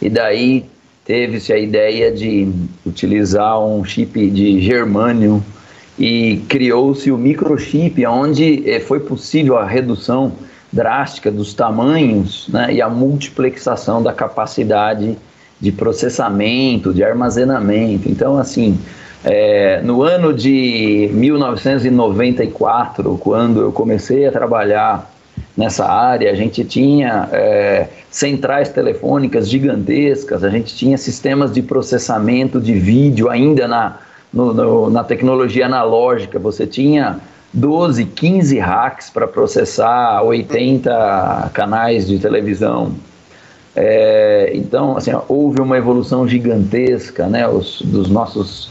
[0.00, 0.66] e daí
[1.04, 2.48] teve-se a ideia de
[2.86, 5.42] utilizar um chip de germânio
[5.98, 10.32] e criou-se o microchip, onde é, foi possível a redução
[10.72, 15.16] drástica dos tamanhos né, e a multiplexação da capacidade
[15.60, 18.08] de processamento, de armazenamento.
[18.08, 18.78] Então, assim,
[19.22, 25.12] é, no ano de 1994, quando eu comecei a trabalhar
[25.56, 32.58] nessa área, a gente tinha é, centrais telefônicas gigantescas, a gente tinha sistemas de processamento
[32.60, 33.98] de vídeo ainda na,
[34.32, 37.20] no, no, na tecnologia analógica, você tinha
[37.52, 42.94] 12, 15 hacks para processar 80 canais de televisão.
[43.74, 48.70] É, então, assim, houve uma evolução gigantesca né, os, dos, nossos,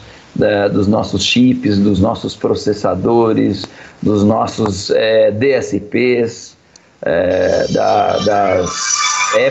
[0.72, 3.66] dos nossos chips, dos nossos processadores,
[4.02, 6.58] dos nossos é, DSPs,
[7.02, 8.70] é, da, das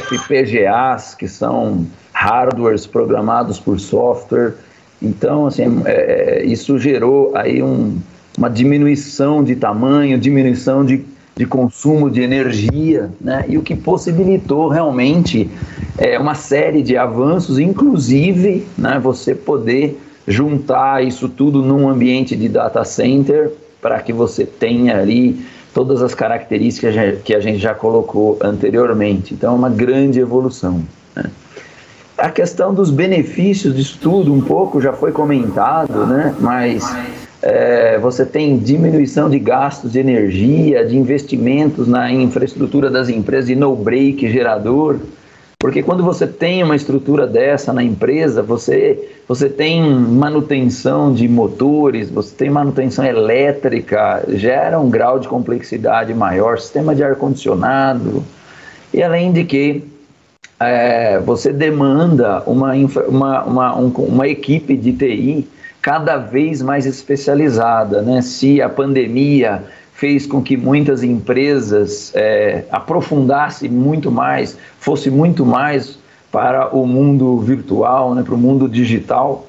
[0.00, 4.54] FPGAs, que são hardwares programados por software.
[5.00, 7.98] Então, assim, é, isso gerou aí um,
[8.38, 11.04] uma diminuição de tamanho, diminuição de,
[11.36, 13.44] de consumo de energia, né?
[13.48, 15.50] e o que possibilitou realmente
[15.98, 22.48] é, uma série de avanços, inclusive né, você poder juntar isso tudo num ambiente de
[22.48, 23.50] data center
[23.82, 29.34] para que você tenha ali todas as características que a gente já colocou anteriormente.
[29.34, 30.82] Então, é uma grande evolução.
[31.14, 31.24] Né?
[32.16, 36.34] A questão dos benefícios disso tudo, um pouco já foi comentado, né?
[36.40, 36.84] mas
[37.48, 43.56] é, você tem diminuição de gastos de energia, de investimentos na infraestrutura das empresas, de
[43.56, 44.98] no-break gerador,
[45.58, 52.10] porque quando você tem uma estrutura dessa na empresa, você, você tem manutenção de motores,
[52.10, 58.22] você tem manutenção elétrica, gera um grau de complexidade maior, sistema de ar-condicionado,
[58.92, 59.84] e além de que
[60.60, 62.74] é, você demanda uma,
[63.08, 65.48] uma, uma, um, uma equipe de TI
[65.80, 68.02] cada vez mais especializada.
[68.02, 68.20] Né?
[68.22, 69.64] Se a pandemia
[69.98, 75.98] fez com que muitas empresas é, aprofundassem muito mais, fosse muito mais
[76.30, 79.48] para o mundo virtual, né, para o mundo digital.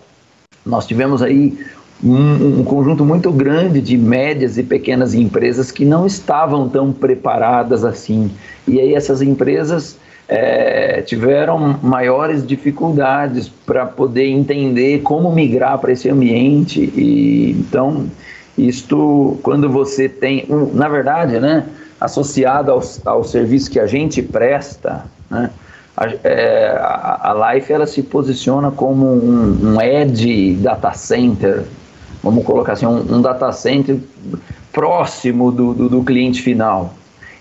[0.65, 1.55] Nós tivemos aí
[2.03, 7.85] um, um, conjunto muito grande de médias e pequenas empresas que não estavam tão preparadas
[7.85, 8.31] assim.
[8.67, 9.97] E aí essas empresas
[10.29, 16.81] é, tiveram maiores dificuldades para poder entender como migrar para esse ambiente.
[16.95, 18.05] E, então,
[18.55, 21.65] isto, quando você tem, na verdade, né,
[21.99, 25.49] associado ao, ao serviço que a gente presta, né,
[25.97, 31.63] a, é, a, a Life ela se posiciona como um, um edge data center,
[32.23, 33.97] vamos colocar assim, um, um data center
[34.71, 36.93] próximo do, do, do cliente final.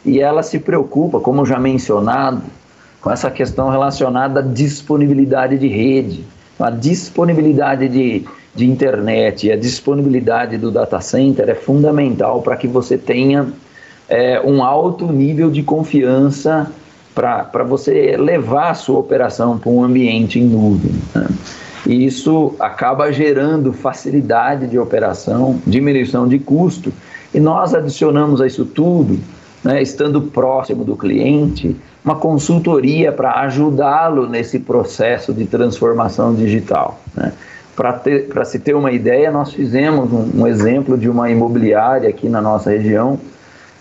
[0.06, 2.40] e ela se preocupa, como já mencionado,
[3.08, 6.26] com essa questão relacionada à disponibilidade de rede,
[6.60, 12.98] a disponibilidade de, de internet, a disponibilidade do data center é fundamental para que você
[12.98, 13.46] tenha
[14.10, 16.70] é, um alto nível de confiança
[17.14, 20.92] para você levar a sua operação para um ambiente em nuvem.
[21.14, 21.28] Né?
[21.86, 26.92] E isso acaba gerando facilidade de operação, diminuição de custo,
[27.32, 29.18] e nós adicionamos a isso tudo,
[29.64, 37.00] né, estando próximo do cliente, uma consultoria para ajudá-lo nesse processo de transformação digital.
[37.14, 37.32] Né.
[37.76, 42.40] Para se ter uma ideia, nós fizemos um, um exemplo de uma imobiliária aqui na
[42.40, 43.20] nossa região,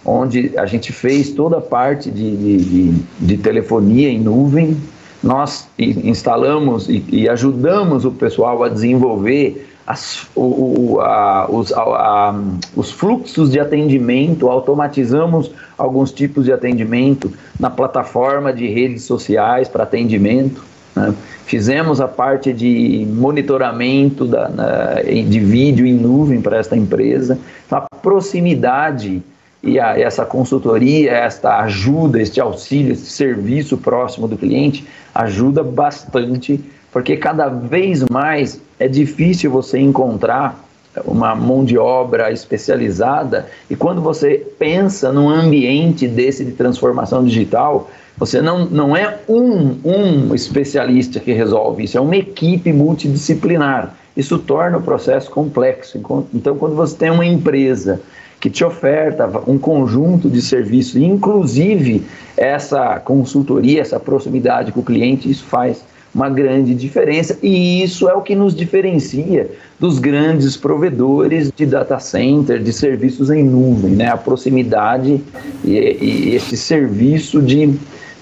[0.05, 4.77] onde a gente fez toda a parte de, de, de, de telefonia em nuvem.
[5.23, 12.43] Nós instalamos e, e, ajudamos o pessoal a desenvolver as, o, a, os, a, a,
[12.75, 19.83] os fluxos de atendimento, automatizamos alguns tipos de atendimento na plataforma de redes sociais para
[19.83, 20.61] atendimento.
[20.93, 21.15] Né?
[21.45, 27.39] Fizemos a parte de monitoramento da, na, de vídeo em nuvem para esta empresa.
[27.65, 29.23] Então, a proximidade
[29.63, 34.85] e a, essa consultoria, esta ajuda, este auxílio, esse serviço próximo do cliente
[35.15, 36.59] ajuda bastante,
[36.91, 40.63] porque cada vez mais é difícil você encontrar
[41.05, 47.89] uma mão de obra especializada e quando você pensa num ambiente desse de transformação digital,
[48.17, 53.95] você não, não é um, um especialista que resolve isso, é uma equipe multidisciplinar.
[54.15, 55.99] Isso torna o processo complexo.
[56.33, 58.01] Então, quando você tem uma empresa
[58.39, 62.03] que te oferta um conjunto de serviços, inclusive
[62.35, 65.83] essa consultoria, essa proximidade com o cliente, isso faz
[66.17, 71.99] uma grande diferença e isso é o que nos diferencia dos grandes provedores de data
[71.99, 74.09] center, de serviços em nuvem, né?
[74.09, 75.21] a proximidade
[75.63, 77.71] e, e esse serviço de,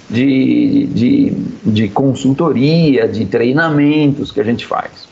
[0.10, 1.34] de, de,
[1.64, 5.08] de consultoria, de treinamentos que a gente faz.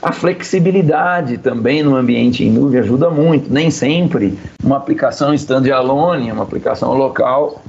[0.00, 3.52] A flexibilidade também no ambiente em nuvem ajuda muito.
[3.52, 7.60] Nem sempre uma aplicação standalone, uma aplicação local,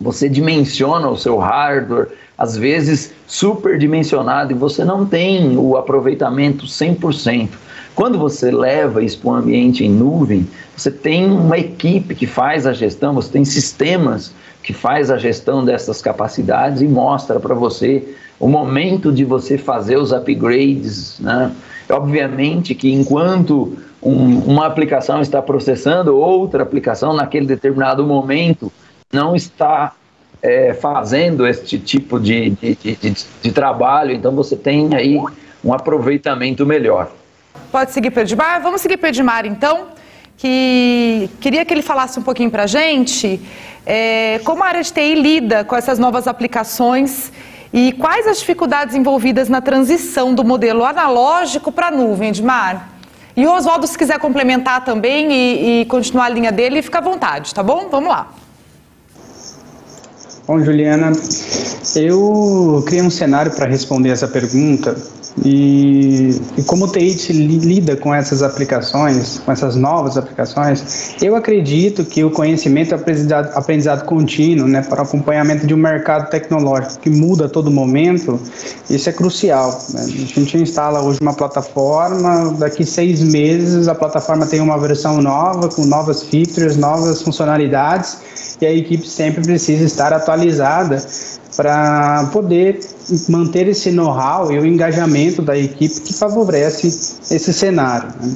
[0.00, 7.50] você dimensiona o seu hardware, às vezes superdimensionado, e você não tem o aproveitamento 100%.
[7.94, 12.66] Quando você leva isso para um ambiente em nuvem, você tem uma equipe que faz
[12.66, 18.16] a gestão, você tem sistemas que faz a gestão dessas capacidades e mostra para você
[18.40, 21.52] o momento de você fazer os upgrades, né?
[21.88, 28.72] Obviamente que enquanto um, uma aplicação está processando, outra aplicação naquele determinado momento
[29.14, 29.92] não está
[30.42, 35.18] é, fazendo este tipo de, de, de, de, trabalho, então você tem aí
[35.64, 37.10] um aproveitamento melhor.
[37.72, 38.60] Pode seguir para Edmar?
[38.60, 39.86] Vamos seguir para Edmar então,
[40.36, 43.40] que queria que ele falasse um pouquinho para a gente
[43.86, 47.32] é, como a área de TI lida com essas novas aplicações
[47.72, 52.90] e quais as dificuldades envolvidas na transição do modelo analógico para a nuvem, Edmar?
[53.36, 57.00] E o Oswaldo, se quiser complementar também e, e continuar a linha dele, fica à
[57.00, 57.88] vontade, tá bom?
[57.90, 58.28] Vamos lá.
[60.46, 61.10] Bom, Juliana,
[61.96, 64.94] eu criei um cenário para responder essa pergunta
[65.42, 72.04] e, e como o TI lida com essas aplicações, com essas novas aplicações, eu acredito
[72.04, 77.10] que o conhecimento e aprendizado, aprendizado contínuo, né, para acompanhamento de um mercado tecnológico que
[77.10, 78.38] muda a todo momento,
[78.90, 79.82] isso é crucial.
[79.94, 80.02] Né?
[80.02, 85.68] A gente instala hoje uma plataforma, daqui seis meses a plataforma tem uma versão nova,
[85.68, 88.18] com novas features, novas funcionalidades,
[88.60, 90.33] e a equipe sempre precisa estar atualizada
[91.56, 92.80] para poder
[93.28, 98.08] manter esse know-how e o engajamento da equipe que favorece esse cenário.
[98.20, 98.34] Né?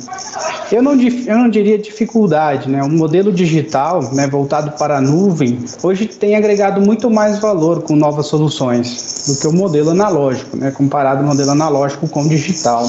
[0.70, 2.82] Eu, não, eu não diria dificuldade, né?
[2.82, 7.96] o modelo digital né, voltado para a nuvem hoje tem agregado muito mais valor com
[7.96, 12.86] novas soluções do que o modelo analógico, né, comparado ao modelo analógico com o digital.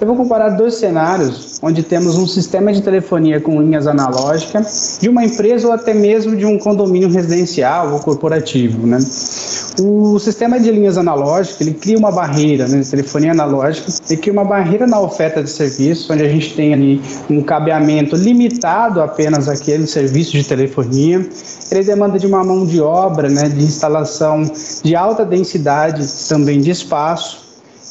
[0.00, 5.08] Eu vou comparar dois cenários onde temos um sistema de telefonia com linhas analógicas de
[5.08, 8.86] uma empresa ou até mesmo de um condomínio residencial ou corporativo.
[8.86, 8.98] Né?
[9.80, 14.44] O sistema de linhas analógicas ele cria uma barreira, né, telefonia analógica, ele cria uma
[14.44, 19.86] barreira na oferta de serviço, onde a gente tem ali um cabeamento limitado apenas àquele
[19.86, 21.26] serviço de telefonia.
[21.70, 24.44] Ele demanda de uma mão de obra, né, de instalação
[24.82, 27.43] de alta densidade também de espaço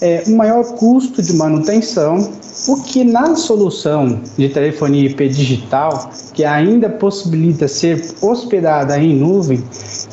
[0.04, 2.30] é, um maior custo de manutenção,
[2.68, 9.64] o que na solução de telefonia IP digital, que ainda possibilita ser hospedada em nuvem,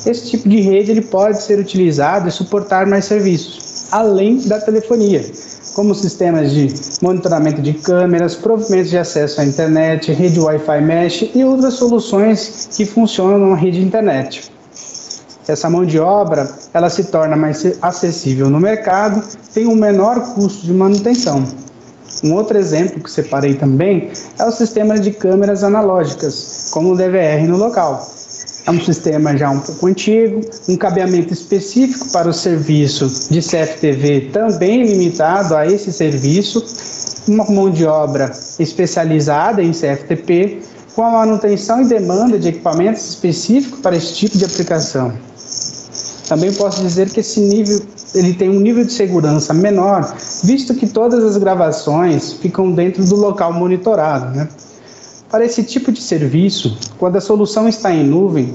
[0.05, 5.25] esse tipo de rede ele pode ser utilizado e suportar mais serviços, além da telefonia.
[5.73, 6.67] como sistemas de
[7.01, 12.85] monitoramento de câmeras, provimentos de acesso à internet, rede Wi-Fi mesh e outras soluções que
[12.85, 14.51] funcionam na rede internet.
[15.51, 19.21] Essa mão de obra ela se torna mais acessível no mercado,
[19.53, 21.45] tem um menor custo de manutenção.
[22.23, 27.45] Um outro exemplo que separei também é o sistema de câmeras analógicas, como o DVR
[27.47, 28.09] no local.
[28.65, 30.39] É um sistema já um pouco antigo,
[30.69, 36.63] um cabeamento específico para o serviço de CFTV também limitado a esse serviço,
[37.27, 40.61] uma mão de obra especializada em CFTP,
[40.95, 45.11] com a manutenção e demanda de equipamentos específicos para esse tipo de aplicação.
[46.31, 47.81] Também posso dizer que esse nível
[48.15, 50.15] ele tem um nível de segurança menor,
[50.45, 54.33] visto que todas as gravações ficam dentro do local monitorado.
[54.33, 54.47] Né?
[55.29, 58.53] Para esse tipo de serviço, quando a solução está em nuvem,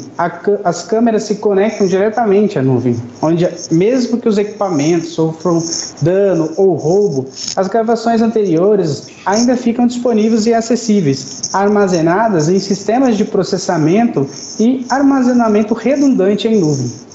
[0.64, 5.62] as câmeras se conectam diretamente à nuvem, onde, mesmo que os equipamentos sofram
[6.00, 13.26] dano ou roubo, as gravações anteriores ainda ficam disponíveis e acessíveis, armazenadas em sistemas de
[13.26, 14.26] processamento
[14.58, 17.05] e armazenamento redundante em nuvem.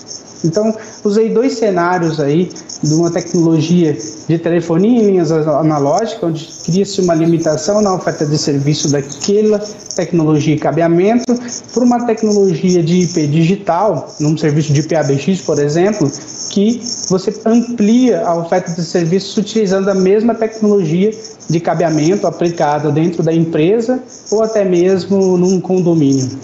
[0.44, 2.52] Então, usei dois cenários aí
[2.84, 3.96] de uma tecnologia
[4.28, 9.60] de telefonia em linhas analógicas, onde cria-se uma limitação na oferta de serviço daquela
[9.96, 11.34] tecnologia e cabeamento,
[11.74, 16.12] por uma tecnologia de IP digital, num serviço de PABX, por exemplo,
[16.50, 21.12] que você amplia a oferta de serviços utilizando a mesma tecnologia
[21.50, 26.40] de cabeamento aplicada dentro da empresa ou até mesmo num condomínio.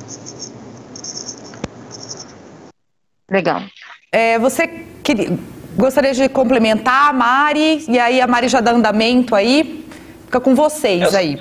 [3.29, 3.61] Legal.
[4.09, 4.69] É, você
[5.03, 5.37] queria,
[5.75, 9.85] gostaria de complementar a Mari, e aí a Mari já dá andamento aí.
[10.25, 11.37] Fica com vocês eu, aí.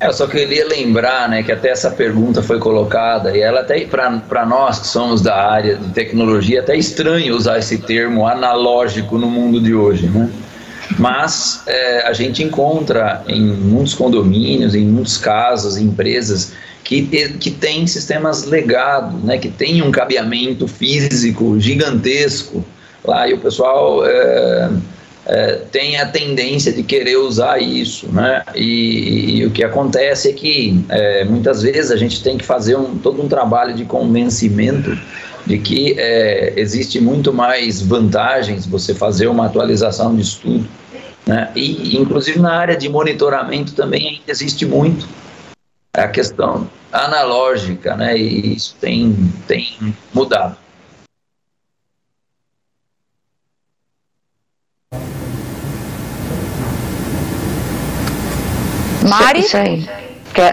[0.00, 4.46] Eu só queria lembrar né, que até essa pergunta foi colocada, e ela até para
[4.46, 9.60] nós que somos da área de tecnologia, até estranho usar esse termo analógico no mundo
[9.60, 10.08] de hoje.
[10.08, 10.30] Né?
[10.98, 16.54] Mas é, a gente encontra em muitos condomínios, em muitos casos, empresas
[16.84, 17.02] que,
[17.38, 22.62] que tem sistemas legados, né, que tem um cabeamento físico gigantesco
[23.02, 24.70] lá e o pessoal é,
[25.26, 28.42] é, tem a tendência de querer usar isso, né?
[28.54, 32.76] E, e o que acontece é que é, muitas vezes a gente tem que fazer
[32.76, 34.96] um, todo um trabalho de convencimento
[35.46, 40.66] de que é, existe muito mais vantagens você fazer uma atualização de estudo,
[41.26, 41.50] né?
[41.54, 45.06] E inclusive na área de monitoramento também ainda existe muito
[45.94, 48.16] a questão analógica, né?
[48.16, 49.14] E isso tem,
[49.46, 50.56] tem mudado.
[59.08, 59.40] Mari?
[59.40, 59.86] Isso aí.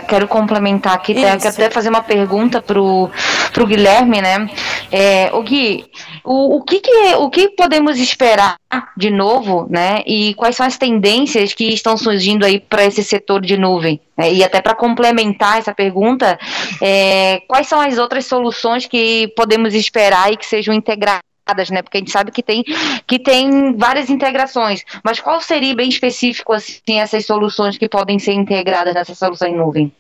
[0.08, 1.22] Quero complementar aqui, Isso.
[1.22, 3.10] quero até fazer uma pergunta pro,
[3.52, 4.50] pro Guilherme, né?
[4.92, 5.86] É, o Gui,
[6.24, 8.56] o, o, que, que, o que podemos esperar
[8.96, 10.04] de novo, né?
[10.06, 14.00] E quais são as tendências que estão surgindo aí para esse setor de nuvem?
[14.18, 16.38] É, e até para complementar essa pergunta,
[16.80, 21.31] é, quais são as outras soluções que podemos esperar e que sejam integradas?
[21.72, 21.82] Né?
[21.82, 22.64] Porque a gente sabe que tem,
[23.06, 24.84] que tem várias integrações.
[25.04, 29.58] Mas qual seria bem específico assim essas soluções que podem ser integradas nessa solução em
[29.58, 29.92] nuvem?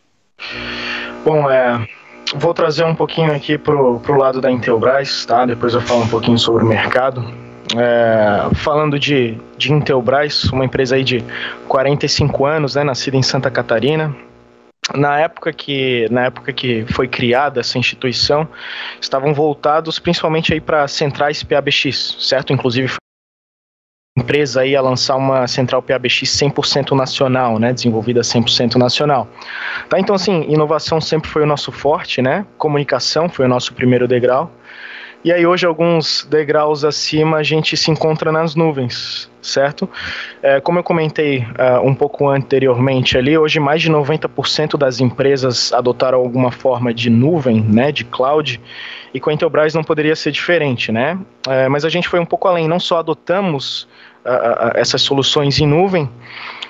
[1.23, 1.87] Bom, é,
[2.35, 5.45] vou trazer um pouquinho aqui pro, pro lado da Intelbras, tá?
[5.45, 7.23] Depois eu falo um pouquinho sobre o mercado.
[7.77, 11.23] É, falando de, de Intelbras, uma empresa aí de
[11.67, 14.13] 45 anos, né, nascida em Santa Catarina,
[14.95, 18.47] na época que na época que foi criada essa instituição
[18.99, 22.51] estavam voltados principalmente aí para centrais PABX, certo?
[22.51, 22.91] Inclusive
[24.17, 29.27] a empresa aí a lançar uma central PABX 100% nacional, né, desenvolvida 100% nacional.
[29.87, 29.99] Tá?
[29.99, 32.45] Então assim, inovação sempre foi o nosso forte, né?
[32.57, 34.51] Comunicação foi o nosso primeiro degrau.
[35.23, 39.87] E aí hoje alguns degraus acima a gente se encontra nas nuvens, certo?
[40.41, 45.71] É, como eu comentei uh, um pouco anteriormente ali, hoje mais de 90% das empresas
[45.73, 48.59] adotaram alguma forma de nuvem, né, de cloud,
[49.13, 51.19] e com a Intelbras não poderia ser diferente, né?
[51.47, 53.87] É, mas a gente foi um pouco além, não só adotamos
[54.75, 56.09] essas soluções em nuvem,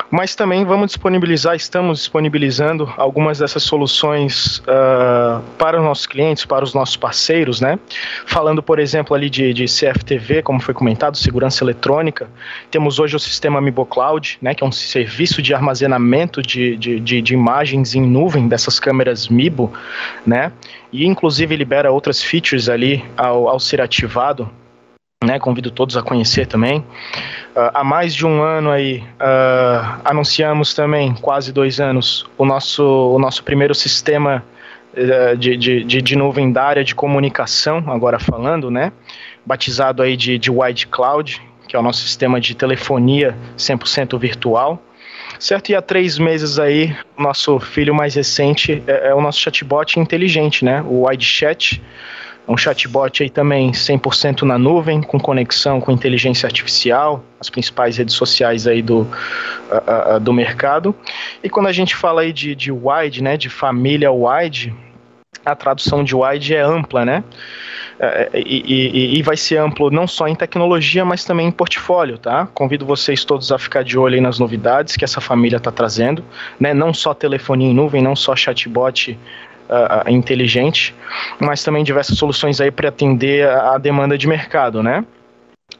[0.10, 6.66] mas também vamos disponibilizar, estamos disponibilizando algumas dessas soluções uh, para os nossos clientes, para
[6.66, 7.80] os nossos parceiros, né?
[8.26, 12.30] Falando, por exemplo, ali de, de CFTV, como foi comentado, segurança eletrônica,
[12.70, 17.22] temos hoje o sistema MiboCloud, né, que é um serviço de armazenamento de, de, de,
[17.22, 19.72] de imagens em nuvem dessas câmeras Mibo,
[20.26, 20.52] né?
[20.92, 24.50] E inclusive libera outras features ali ao, ao ser ativado
[25.24, 26.80] né, convido todos a conhecer também.
[26.80, 32.84] Uh, há mais de um ano aí, uh, anunciamos também, quase dois anos, o nosso,
[32.84, 34.44] o nosso primeiro sistema
[34.94, 38.92] uh, de, de, de, nuvem da área de comunicação, agora falando, né,
[39.46, 44.82] batizado aí de, de Wide Cloud, que é o nosso sistema de telefonia 100% virtual.
[45.40, 45.70] Certo?
[45.70, 50.64] E há três meses aí, nosso filho mais recente é, é o nosso chatbot inteligente,
[50.64, 50.84] né?
[50.84, 51.82] O Wide Chat
[52.48, 58.16] um chatbot aí também 100% na nuvem, com conexão com inteligência artificial, as principais redes
[58.16, 60.96] sociais aí do, uh, uh, do mercado.
[61.44, 64.74] E quando a gente fala aí de, de wide, né, de família wide,
[65.46, 67.24] a tradução de wide é ampla, né?
[68.00, 72.18] É, e, e, e, vai ser amplo não só em tecnologia, mas também em portfólio,
[72.18, 72.48] tá?
[72.48, 76.24] Convido vocês todos a ficar de olho aí nas novidades que essa família está trazendo,
[76.60, 76.74] né?
[76.74, 79.18] Não só telefonia em nuvem, não só chatbot
[79.72, 80.94] uh, inteligente,
[81.40, 85.06] mas também diversas soluções aí para atender a, demanda de mercado, né?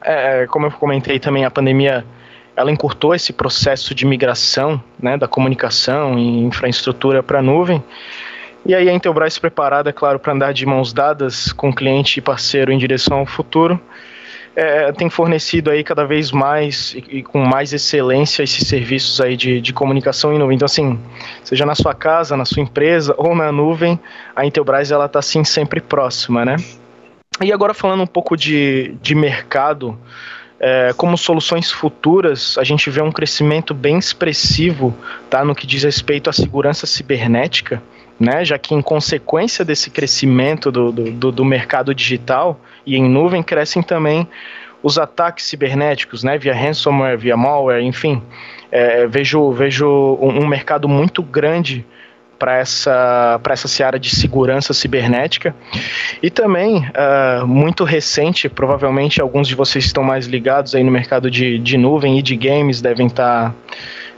[0.02, 2.04] É, como eu comentei também, a pandemia
[2.56, 7.82] ela encurtou esse processo de migração né, da comunicação e infraestrutura para a nuvem.
[8.64, 12.22] E aí a Intelbras preparada, é claro, para andar de mãos dadas com cliente e
[12.22, 13.80] parceiro em direção ao futuro
[14.54, 19.36] é, tem fornecido aí cada vez mais e, e, com mais excelência esses serviços aí
[19.36, 20.56] de, de comunicação em nuvem.
[20.56, 20.98] Então, assim,
[21.42, 23.98] seja na sua casa, na sua empresa ou na nuvem,
[24.36, 26.56] a Intelbras ela está assim sempre próxima, né?
[27.40, 29.98] E agora falando um pouco de, de mercado,
[30.60, 34.94] é, como soluções futuras, a gente vê um crescimento bem expressivo
[35.30, 37.82] tá, no que diz respeito à segurança cibernética
[38.22, 38.44] né?
[38.44, 43.82] Já que em consequência desse crescimento do, do, do mercado digital e em nuvem crescem
[43.82, 44.28] também
[44.82, 46.38] os ataques cibernéticos, né?
[46.38, 48.22] Via ransomware, via malware, enfim,
[48.70, 49.88] é, vejo vejo
[50.20, 51.84] um, um mercado muito grande
[52.38, 55.54] para essa, para essa seara de segurança cibernética.
[56.20, 61.30] E também, uh, muito recente, provavelmente alguns de vocês estão mais ligados aí no mercado
[61.30, 63.50] de, de nuvem e de games, devem estar.
[63.50, 63.54] Tá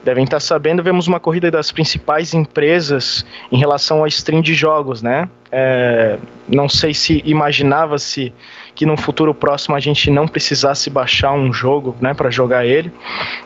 [0.05, 5.03] devem estar sabendo, vemos uma corrida das principais empresas em relação ao stream de jogos,
[5.03, 5.29] né?
[5.51, 8.33] É, não sei se imaginava-se
[8.75, 12.93] que no futuro próximo a gente não precisasse baixar um jogo, né, para jogar ele,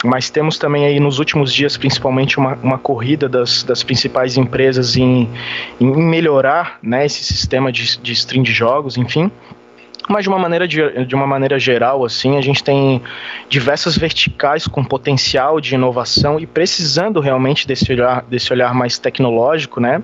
[0.02, 4.96] mas temos também aí nos últimos dias, principalmente, uma, uma corrida das, das principais empresas
[4.96, 5.28] em,
[5.78, 9.30] em melhorar, né, esse sistema de, de stream de jogos, enfim.
[10.08, 13.02] Mas de uma maneira, de, de uma maneira geral, assim, a gente tem
[13.48, 19.80] diversas verticais com potencial de inovação e precisando realmente desse olhar, desse olhar mais tecnológico,
[19.80, 20.02] né?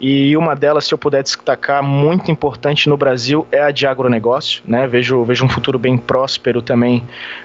[0.00, 4.62] E uma delas, se eu puder destacar, muito importante no Brasil, é a de agronegócio,
[4.66, 4.86] né?
[4.86, 7.02] Vejo, vejo um futuro bem próspero também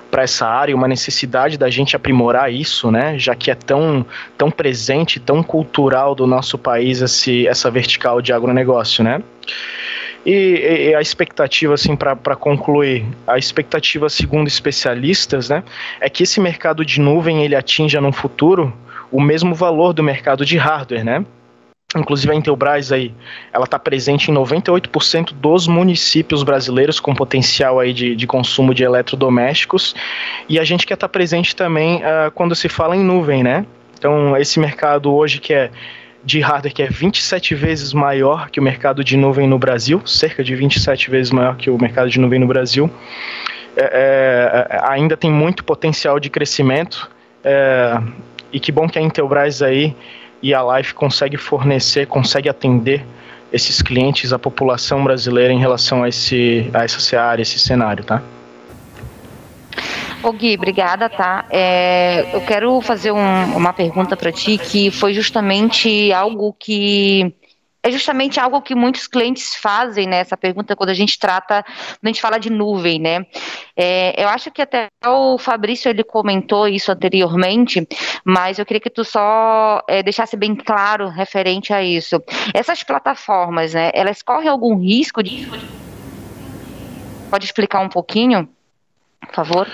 [0.09, 3.17] para essa área, uma necessidade da gente aprimorar isso, né?
[3.17, 4.05] Já que é tão,
[4.37, 9.21] tão presente, tão cultural do nosso país esse, essa vertical de agronegócio, né?
[10.25, 15.63] E, e a expectativa, assim, para concluir, a expectativa, segundo especialistas, né,
[16.01, 18.73] é que esse mercado de nuvem ele atinja no futuro
[19.09, 21.25] o mesmo valor do mercado de hardware, né?
[21.95, 23.13] Inclusive a Intelbras aí,
[23.53, 28.83] ela está presente em 98% dos municípios brasileiros com potencial aí de, de consumo de
[28.83, 29.95] eletrodomésticos
[30.49, 33.65] e a gente quer estar tá presente também uh, quando se fala em nuvem, né?
[33.97, 35.71] Então esse mercado hoje que é
[36.25, 40.43] de hardware que é 27 vezes maior que o mercado de nuvem no Brasil, cerca
[40.43, 42.91] de 27 vezes maior que o mercado de nuvem no Brasil.
[43.77, 47.09] É, é, é, ainda tem muito potencial de crescimento
[47.45, 47.97] é,
[48.51, 49.95] e que bom que a Intelbras aí
[50.41, 53.05] e a Life consegue fornecer, consegue atender
[53.51, 58.21] esses clientes, a população brasileira em relação a, esse, a essa área, esse cenário, tá?
[60.21, 61.45] Ô Gui, obrigada, tá?
[61.49, 67.33] É, eu quero fazer um, uma pergunta para ti que foi justamente algo que
[67.87, 70.17] é justamente algo que muitos clientes fazem, né?
[70.17, 73.25] Essa pergunta quando a gente trata, quando a gente fala de nuvem, né?
[73.75, 77.87] É, eu acho que até o Fabrício ele comentou isso anteriormente,
[78.23, 82.21] mas eu queria que tu só é, deixasse bem claro referente a isso.
[82.53, 83.91] Essas plataformas, né?
[83.93, 85.47] Elas correm algum risco de
[87.29, 88.47] Pode explicar um pouquinho,
[89.19, 89.67] por favor?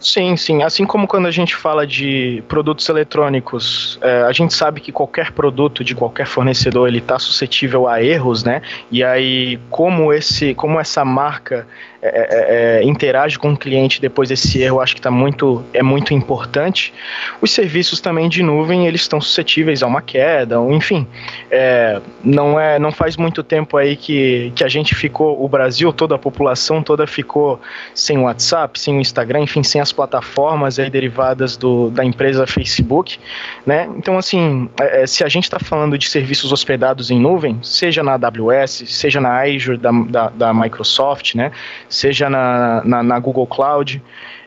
[0.00, 0.62] Sim, sim.
[0.62, 5.32] Assim como quando a gente fala de produtos eletrônicos, é, a gente sabe que qualquer
[5.32, 8.62] produto de qualquer fornecedor ele está suscetível a erros, né?
[8.92, 11.66] E aí como esse, como essa marca
[12.00, 15.82] é, é, é, interage com o cliente depois desse erro, acho que tá muito, é
[15.82, 16.94] muito importante.
[17.40, 21.06] Os serviços também de nuvem, eles estão suscetíveis a uma queda, ou, enfim,
[21.50, 25.92] é, não, é, não faz muito tempo aí que, que a gente ficou, o Brasil,
[25.92, 27.60] toda a população toda ficou
[27.92, 33.18] sem WhatsApp, sem o Instagram, enfim, sem as plataformas aí derivadas do, da empresa Facebook,
[33.66, 33.88] né?
[33.96, 38.04] Então, assim, é, é se a gente está falando de serviços hospedados em nuvem, seja
[38.04, 41.50] na AWS, seja na Azure da, da, da Microsoft, né?
[41.88, 44.00] Seja na, na, na Google Cloud,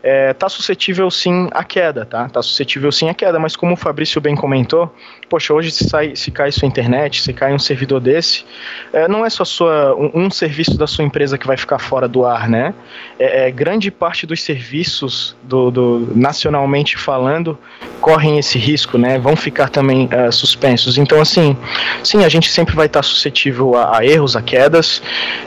[0.04, 2.26] é, tá suscetível sim à queda, tá?
[2.26, 4.94] Está suscetível sim à queda, mas como o Fabrício bem comentou,
[5.30, 8.44] poxa, hoje se, sai, se cai sua internet, se cai um servidor desse,
[8.92, 12.08] é, não é só sua, um, um, serviço da sua empresa que vai ficar fora
[12.08, 12.74] do ar, né?
[13.20, 17.58] É, é grande parte dos serviços, do, do, nacionalmente falando,
[18.00, 19.20] correm esse risco, né?
[19.20, 20.98] Vão ficar também uh, suspensos.
[20.98, 21.56] Então, assim,
[22.04, 25.02] sim, a gente sempre vai estar suscetível a, a erros, a quedas,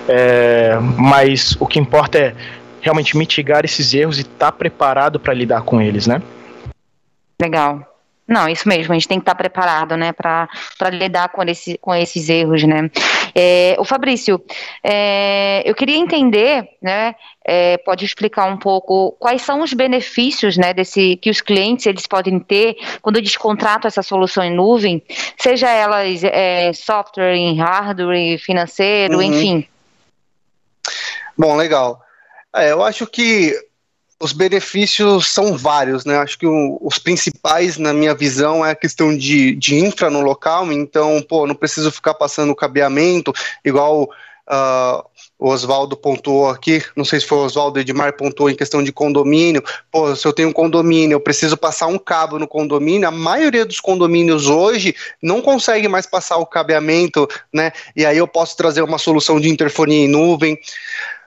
[0.08, 2.34] é, mas o que importa é
[2.84, 6.22] realmente mitigar esses erros e estar tá preparado para lidar com eles, né?
[7.40, 7.90] Legal.
[8.26, 10.48] Não, isso mesmo, a gente tem que estar tá preparado, né, para
[10.90, 12.90] lidar com, esse, com esses erros, né.
[13.34, 14.42] É, o Fabrício,
[14.82, 17.14] é, eu queria entender, né,
[17.44, 22.06] é, pode explicar um pouco quais são os benefícios, né, desse, que os clientes eles
[22.06, 25.02] podem ter quando eles contratam essa solução em nuvem,
[25.36, 29.22] seja elas é, software, em hardware, financeiro, uhum.
[29.22, 29.68] enfim.
[31.36, 32.03] Bom, legal.
[32.54, 33.52] É, eu acho que
[34.20, 36.16] os benefícios são vários, né?
[36.18, 40.20] Acho que o, os principais, na minha visão, é a questão de, de infra no
[40.20, 40.70] local.
[40.72, 43.32] Então, pô, não preciso ficar passando cabeamento,
[43.64, 45.04] igual uh,
[45.38, 48.92] o Oswaldo pontuou aqui, não sei se foi o Oswaldo Edmar pontuou em questão de
[48.92, 49.62] condomínio.
[49.90, 53.08] Pô, se eu tenho um condomínio, eu preciso passar um cabo no condomínio.
[53.08, 57.72] A maioria dos condomínios hoje não consegue mais passar o cabeamento, né?
[57.96, 60.58] E aí eu posso trazer uma solução de interfonia em nuvem.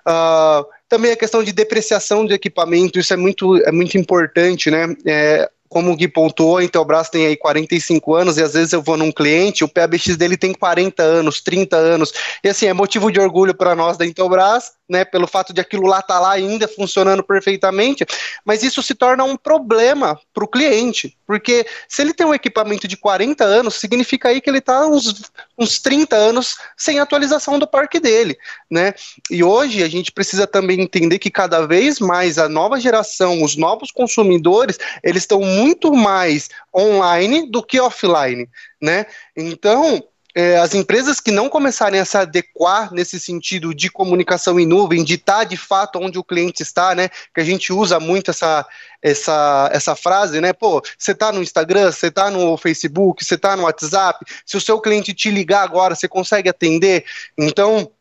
[0.08, 4.96] Uh, também a questão de depreciação de equipamento, isso é muito, é muito importante, né?
[5.06, 8.82] É, como o Gui pontuou, a Intelbras tem aí 45 anos e às vezes eu
[8.82, 12.14] vou num cliente, o PABX dele tem 40 anos, 30 anos.
[12.44, 15.86] E assim, é motivo de orgulho para nós da Intelbras, né, pelo fato de aquilo
[15.86, 18.06] lá estar tá lá ainda funcionando perfeitamente,
[18.46, 22.88] mas isso se torna um problema para o cliente, porque se ele tem um equipamento
[22.88, 27.68] de 40 anos, significa aí que ele está uns, uns 30 anos sem atualização do
[27.68, 28.38] parque dele,
[28.72, 28.94] né?
[29.30, 33.58] E hoje a gente precisa também entender que cada vez mais a nova geração, os
[33.58, 38.48] novos consumidores, eles estão muito mais online do que offline,
[38.82, 39.06] né?
[39.36, 40.04] Então,
[40.38, 45.04] é, as empresas que não começarem a se adequar nesse sentido de comunicação em nuvem,
[45.04, 47.10] de estar de fato onde o cliente está, né?
[47.34, 48.64] Que a gente usa muito essa,
[49.02, 50.54] essa, essa frase, né?
[50.54, 54.62] Pô, você está no Instagram, você está no Facebook, você está no WhatsApp, se o
[54.62, 57.04] seu cliente te ligar agora, você consegue atender.
[57.36, 57.92] Então,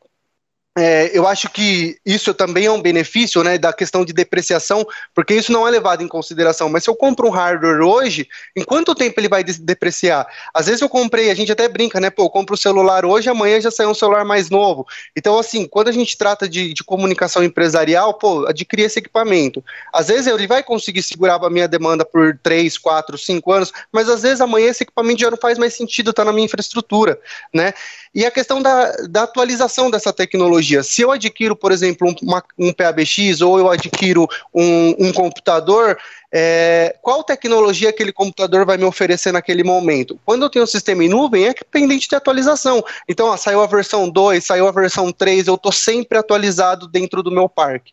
[0.77, 5.33] é, eu acho que isso também é um benefício, né, da questão de depreciação, porque
[5.33, 6.68] isso não é levado em consideração.
[6.68, 10.27] Mas se eu compro um hardware hoje, em quanto tempo ele vai depreciar?
[10.53, 13.31] Às vezes eu comprei, a gente até brinca, né, pô, eu compro o celular hoje,
[13.31, 14.87] amanhã já sai um celular mais novo.
[15.16, 19.64] Então, assim, quando a gente trata de, de comunicação empresarial, pô, adquirir esse equipamento.
[19.95, 24.11] Às vezes ele vai conseguir segurar a minha demanda por 3, 4, 5 anos, mas
[24.11, 27.18] às vezes amanhã esse equipamento já não faz mais sentido, tá na minha infraestrutura,
[27.55, 27.72] né?
[28.17, 30.83] E a questão da, da atualização dessa tecnologia.
[30.83, 35.99] Se eu adquiro, por exemplo, um, um PABX ou eu adquiro um, um computador,
[36.33, 40.19] é, qual tecnologia aquele computador vai me oferecer naquele momento?
[40.25, 42.83] Quando eu tenho um sistema em nuvem, é pendente de atualização.
[43.07, 47.23] Então, ó, saiu a versão 2, saiu a versão 3, eu estou sempre atualizado dentro
[47.23, 47.93] do meu parque,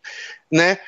[0.49, 0.79] né?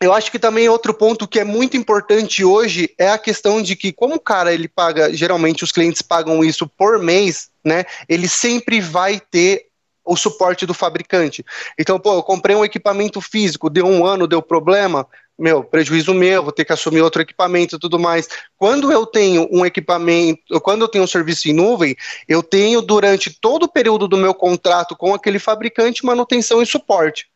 [0.00, 3.74] eu acho que também outro ponto que é muito importante hoje é a questão de
[3.74, 7.84] que, como o cara ele paga, geralmente os clientes pagam isso por mês, né?
[8.08, 9.66] Ele sempre vai ter
[10.04, 11.44] o suporte do fabricante.
[11.78, 15.06] Então, pô, eu comprei um equipamento físico, deu um ano, deu problema,
[15.38, 18.28] meu, prejuízo meu, vou ter que assumir outro equipamento e tudo mais.
[18.56, 21.94] Quando eu tenho um equipamento, quando eu tenho um serviço em nuvem,
[22.26, 27.28] eu tenho durante todo o período do meu contrato com aquele fabricante manutenção e suporte,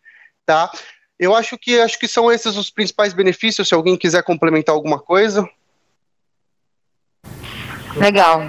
[0.44, 0.72] tá?
[1.18, 3.68] Eu acho que acho que são esses os principais benefícios.
[3.68, 5.48] Se alguém quiser complementar alguma coisa.
[7.94, 8.40] Legal.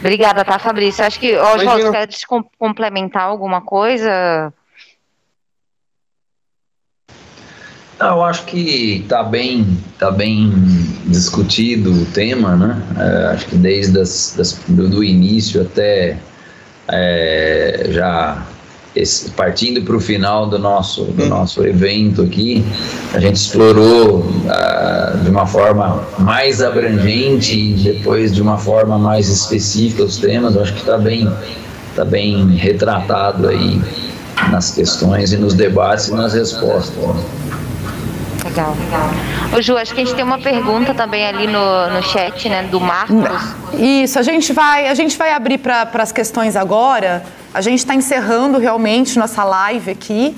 [0.00, 1.04] Obrigada, tá, Fabrício?
[1.04, 2.08] Acho que, Oswaldo, quer
[2.58, 4.52] complementar alguma coisa?
[7.98, 10.50] Não, eu acho que está bem, tá bem
[11.04, 12.82] discutido o tema, né?
[12.98, 16.16] É, acho que desde as, das, do, do, início até
[16.88, 18.42] é, já
[18.94, 21.28] esse, partindo para o final do nosso, do hum.
[21.28, 22.64] nosso evento aqui,
[23.14, 29.28] a gente explorou uh, de uma forma mais abrangente e depois de uma forma mais
[29.28, 30.54] específica os temas.
[30.54, 31.30] Eu acho que está bem,
[31.94, 33.80] tá bem retratado aí
[34.50, 36.96] nas questões e nos debates e nas respostas.
[38.44, 38.74] Legal.
[39.56, 42.62] Ô Ju, acho que a gente tem uma pergunta também ali no, no chat, né,
[42.64, 43.54] do Marcos.
[43.78, 47.22] Isso, a gente vai, a gente vai abrir para as questões agora.
[47.52, 50.36] A gente está encerrando realmente nossa live aqui.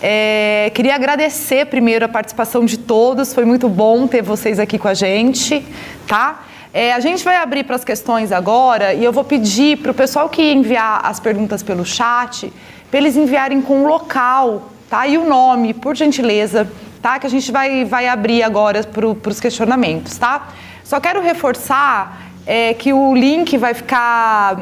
[0.00, 4.88] É, queria agradecer primeiro a participação de todos, foi muito bom ter vocês aqui com
[4.88, 5.64] a gente,
[6.06, 6.44] tá?
[6.72, 9.94] É, a gente vai abrir para as questões agora e eu vou pedir para o
[9.94, 12.52] pessoal que enviar as perguntas pelo chat,
[12.90, 15.06] para eles enviarem com o local tá?
[15.06, 17.18] E o nome, por gentileza, tá?
[17.18, 20.48] Que a gente vai, vai abrir agora para os questionamentos, tá?
[20.84, 24.60] Só quero reforçar é, que o link vai ficar.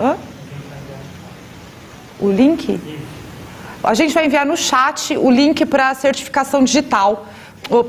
[0.00, 0.16] Hã?
[2.18, 2.80] O link?
[3.82, 7.26] A gente vai enviar no chat o link para a certificação digital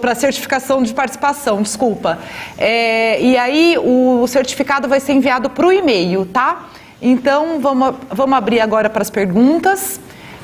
[0.01, 2.17] para certificação de participação, desculpa.
[2.57, 6.69] É, e aí o certificado vai ser enviado para o e-mail, tá?
[7.01, 9.99] Então vamos, vamos abrir agora para as perguntas.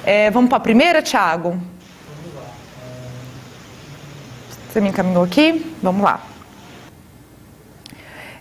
[0.06, 1.58] É, vamos para a primeira, Tiago?
[4.70, 5.74] Você me encaminhou aqui?
[5.82, 6.22] Vamos lá.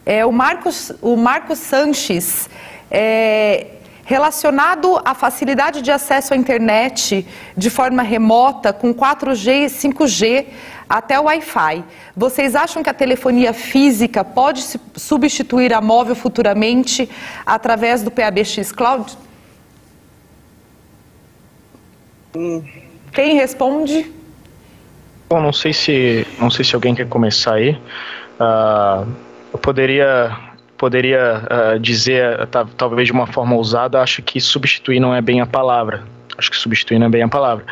[0.05, 2.51] É, o, Marcos, o Marcos Sanches,
[2.91, 3.67] é,
[4.05, 7.27] relacionado à facilidade de acesso à internet
[7.57, 10.47] de forma remota com 4G e 5G
[10.89, 11.85] até o Wi-Fi.
[12.17, 14.63] Vocês acham que a telefonia física pode
[14.97, 17.09] substituir a móvel futuramente
[17.47, 19.17] através do PABX Cloud?
[23.13, 24.11] Quem responde?
[25.29, 27.71] Bom, não sei se não sei se alguém quer começar aí.
[28.41, 29.07] Uh,
[29.53, 30.37] eu poderia
[30.83, 32.45] poderia uh, dizer,
[32.77, 36.03] talvez de uma forma ousada, acho que substituir não é bem a palavra.
[36.37, 37.65] Acho que substituir não é bem a palavra.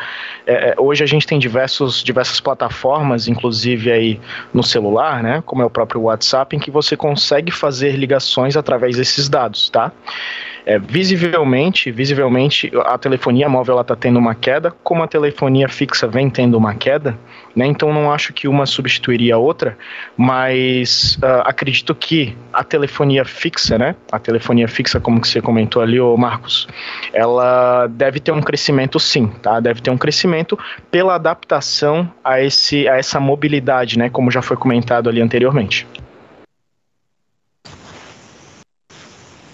[0.47, 4.21] É, é, hoje a gente tem diversos, diversas plataformas, inclusive aí
[4.53, 8.95] no celular, né, como é o próprio WhatsApp, em que você consegue fazer ligações através
[8.95, 9.91] desses dados, tá?
[10.65, 16.29] É, visivelmente, visivelmente, a telefonia móvel está tendo uma queda, como a telefonia fixa vem
[16.29, 17.17] tendo uma queda,
[17.55, 17.65] né?
[17.65, 19.77] Então não acho que uma substituiria a outra,
[20.15, 23.95] mas uh, acredito que a telefonia fixa, né?
[24.11, 26.67] A telefonia fixa, como que você comentou ali, ô Marcos,
[27.13, 29.59] ela deve ter um crescimento sim, tá?
[29.59, 30.57] Deve ter um crescimento
[30.89, 34.09] pela adaptação a, esse, a essa mobilidade, né?
[34.09, 35.87] Como já foi comentado ali anteriormente.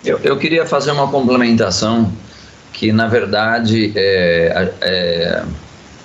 [0.04, 2.12] Eu, eu queria fazer uma complementação
[2.72, 5.44] que, na verdade, é, é,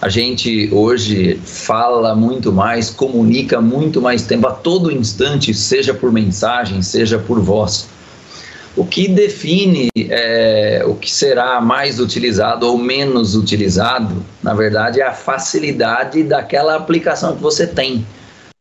[0.03, 6.11] a gente hoje fala muito mais, comunica muito mais tempo, a todo instante, seja por
[6.11, 7.87] mensagem, seja por voz.
[8.75, 15.07] O que define é, o que será mais utilizado ou menos utilizado, na verdade, é
[15.07, 18.05] a facilidade daquela aplicação que você tem.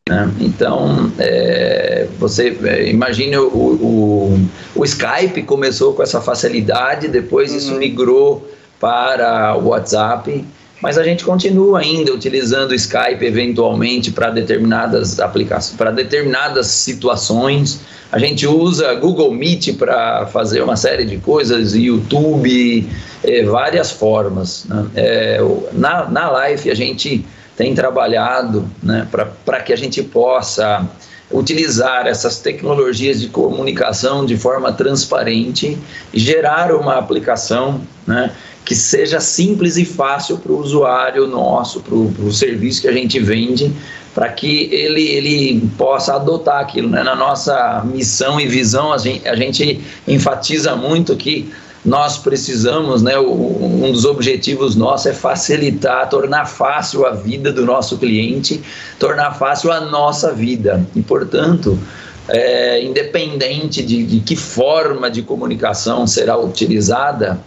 [0.07, 0.31] Né?
[0.41, 7.71] Então, é, você é, imagine o, o, o, Skype começou com essa facilidade, depois isso
[7.71, 7.79] uhum.
[7.79, 8.47] migrou
[8.79, 10.45] para o WhatsApp,
[10.81, 17.81] mas a gente continua ainda utilizando o Skype eventualmente para determinadas aplicações, para determinadas situações.
[18.11, 22.89] A gente usa Google Meet para fazer uma série de coisas, YouTube,
[23.23, 24.65] é, várias formas.
[24.67, 24.85] Né?
[24.95, 25.39] É,
[25.71, 27.23] na, na Life a gente
[27.55, 29.07] tem trabalhado né,
[29.45, 30.87] para que a gente possa
[31.31, 35.77] utilizar essas tecnologias de comunicação de forma transparente
[36.13, 38.31] gerar uma aplicação né,
[38.65, 43.19] que seja simples e fácil para o usuário nosso, para o serviço que a gente
[43.19, 43.71] vende,
[44.13, 46.89] para que ele, ele possa adotar aquilo.
[46.89, 47.03] Né?
[47.03, 51.51] Na nossa missão e visão, a gente, a gente enfatiza muito que
[51.83, 57.97] nós precisamos, né, um dos objetivos nossos é facilitar, tornar fácil a vida do nosso
[57.97, 58.61] cliente,
[58.99, 60.85] tornar fácil a nossa vida.
[60.95, 61.79] E, portanto,
[62.27, 67.39] é, independente de, de, que forma de comunicação será utilizada,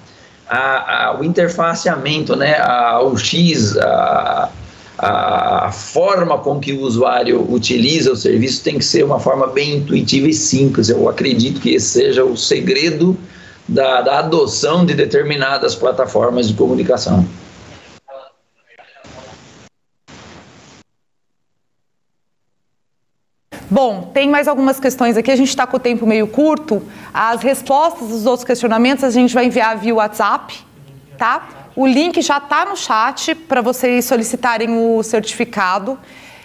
[0.49, 4.49] a, a, o interfaceamento, né, a, o X, a,
[4.99, 9.76] a forma com que o usuário utiliza o serviço tem que ser uma forma bem
[9.76, 10.88] intuitiva e simples.
[10.88, 13.16] Eu acredito que esse seja o segredo
[13.68, 17.26] da, da adoção de determinadas plataformas de comunicação.
[23.75, 26.81] Bom, tem mais algumas questões aqui, a gente está com o tempo meio curto.
[27.12, 30.61] As respostas dos outros questionamentos a gente vai enviar via WhatsApp,
[31.18, 31.49] tá?
[31.75, 35.99] O link já está no chat para vocês solicitarem o certificado.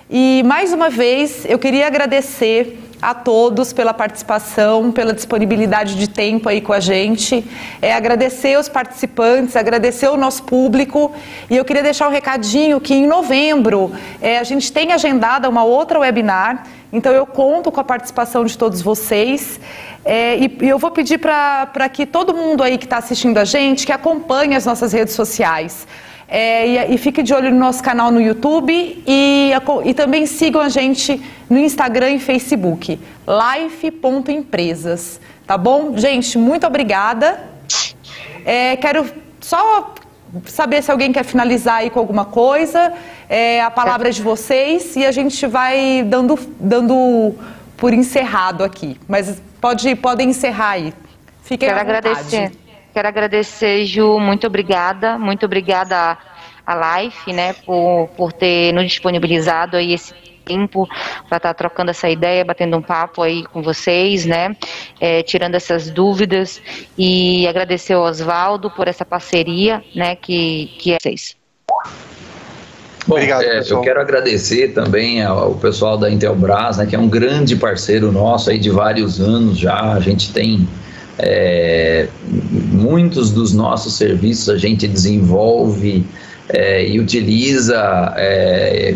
[0.09, 6.49] E mais uma vez, eu queria agradecer a todos pela participação, pela disponibilidade de tempo
[6.49, 7.45] aí com a gente.
[7.81, 11.11] É, agradecer os participantes, agradecer o nosso público.
[11.49, 13.91] E eu queria deixar um recadinho que em novembro
[14.21, 16.65] é, a gente tem agendada uma outra webinar.
[16.91, 19.59] Então eu conto com a participação de todos vocês.
[20.03, 23.45] É, e, e, eu vou pedir para que todo mundo aí que está assistindo a
[23.45, 25.87] gente, que acompanhe as nossas redes sociais.
[26.29, 29.51] É, e, e, fique de olho no nosso canal no YouTube e,
[29.83, 31.19] e também sigam a gente
[31.49, 35.97] no Instagram e Facebook, life.empresas, tá bom?
[35.97, 37.43] Gente, muito obrigada.
[38.45, 39.09] É, quero
[39.41, 39.95] só
[40.45, 42.93] saber se alguém quer finalizar aí com alguma coisa.
[43.27, 47.33] É, a palavra é de vocês e a gente vai dando, dando
[47.75, 48.99] por encerrado aqui.
[49.07, 50.93] Mas pode, podem encerrar aí.
[51.41, 52.51] Fiquem Quero agradecer.
[52.93, 56.17] Quero agradecer, Ju, muito obrigada, muito obrigada a,
[56.65, 60.13] a Life, né, por, por ter nos disponibilizado aí esse
[60.49, 60.87] tempo
[61.27, 64.55] para estar tá trocando essa ideia, batendo um papo aí com vocês, né?
[64.99, 66.59] É, tirando essas dúvidas
[66.97, 70.15] e agradecer ao Oswaldo por essa parceria, né?
[70.15, 71.37] Que, que é vocês.
[73.07, 77.09] Bom, Obrigado, é, eu quero agradecer também ao pessoal da Intelbras, né, que é um
[77.09, 79.93] grande parceiro nosso aí de vários anos já.
[79.93, 80.67] A gente tem
[81.19, 82.07] é,
[82.71, 86.05] muitos dos nossos serviços a gente desenvolve
[86.47, 88.95] é, e utiliza é,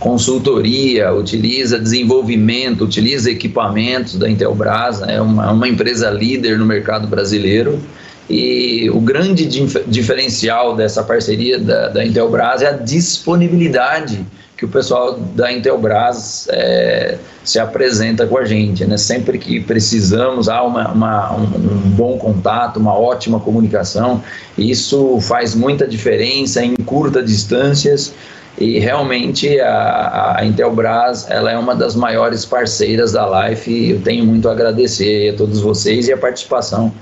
[0.00, 7.78] consultoria, utiliza desenvolvimento, utiliza equipamentos da Intelbras, é uma, uma empresa líder no mercado brasileiro.
[8.28, 9.46] E o grande
[9.86, 14.24] diferencial dessa parceria da, da Intelbras é a disponibilidade
[14.62, 18.84] que o pessoal da Intelbras é, se apresenta com a gente.
[18.84, 18.96] Né?
[18.96, 21.46] Sempre que precisamos, há uma, uma, um,
[21.96, 24.22] bom contato, uma ótima comunicação.
[24.56, 28.14] Isso faz muita diferença em curtas distâncias
[28.56, 34.24] e realmente a, a Intelbras ela é uma das maiores parceiras da Life eu tenho
[34.24, 36.92] muito a agradecer a todos vocês e a participação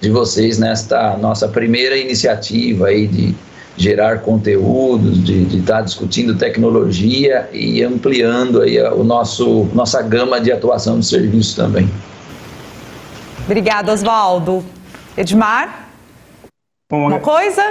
[0.00, 3.36] de vocês nesta nossa primeira iniciativa aí de
[3.76, 10.50] gerar conteúdos, de estar tá discutindo tecnologia e ampliando aí o nosso nossa gama de
[10.50, 11.88] atuação de serviços também.
[13.44, 14.64] Obrigada, Oswaldo.
[15.16, 15.88] Edmar?
[16.90, 17.62] Bom, Uma coisa?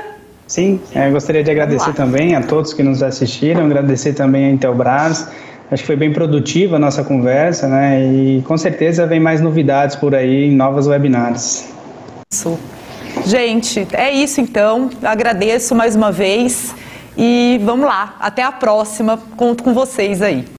[0.47, 5.27] Sim, é, gostaria de agradecer também a todos que nos assistiram, agradecer também a Intelbras.
[5.71, 8.05] Acho que foi bem produtiva a nossa conversa, né?
[8.05, 11.67] E com certeza vem mais novidades por aí em novas webinars.
[12.31, 12.59] Isso.
[13.23, 14.89] Gente, é isso então.
[15.03, 16.75] Agradeço mais uma vez
[17.17, 18.15] e vamos lá.
[18.19, 19.17] Até a próxima.
[19.37, 20.45] Conto com vocês aí.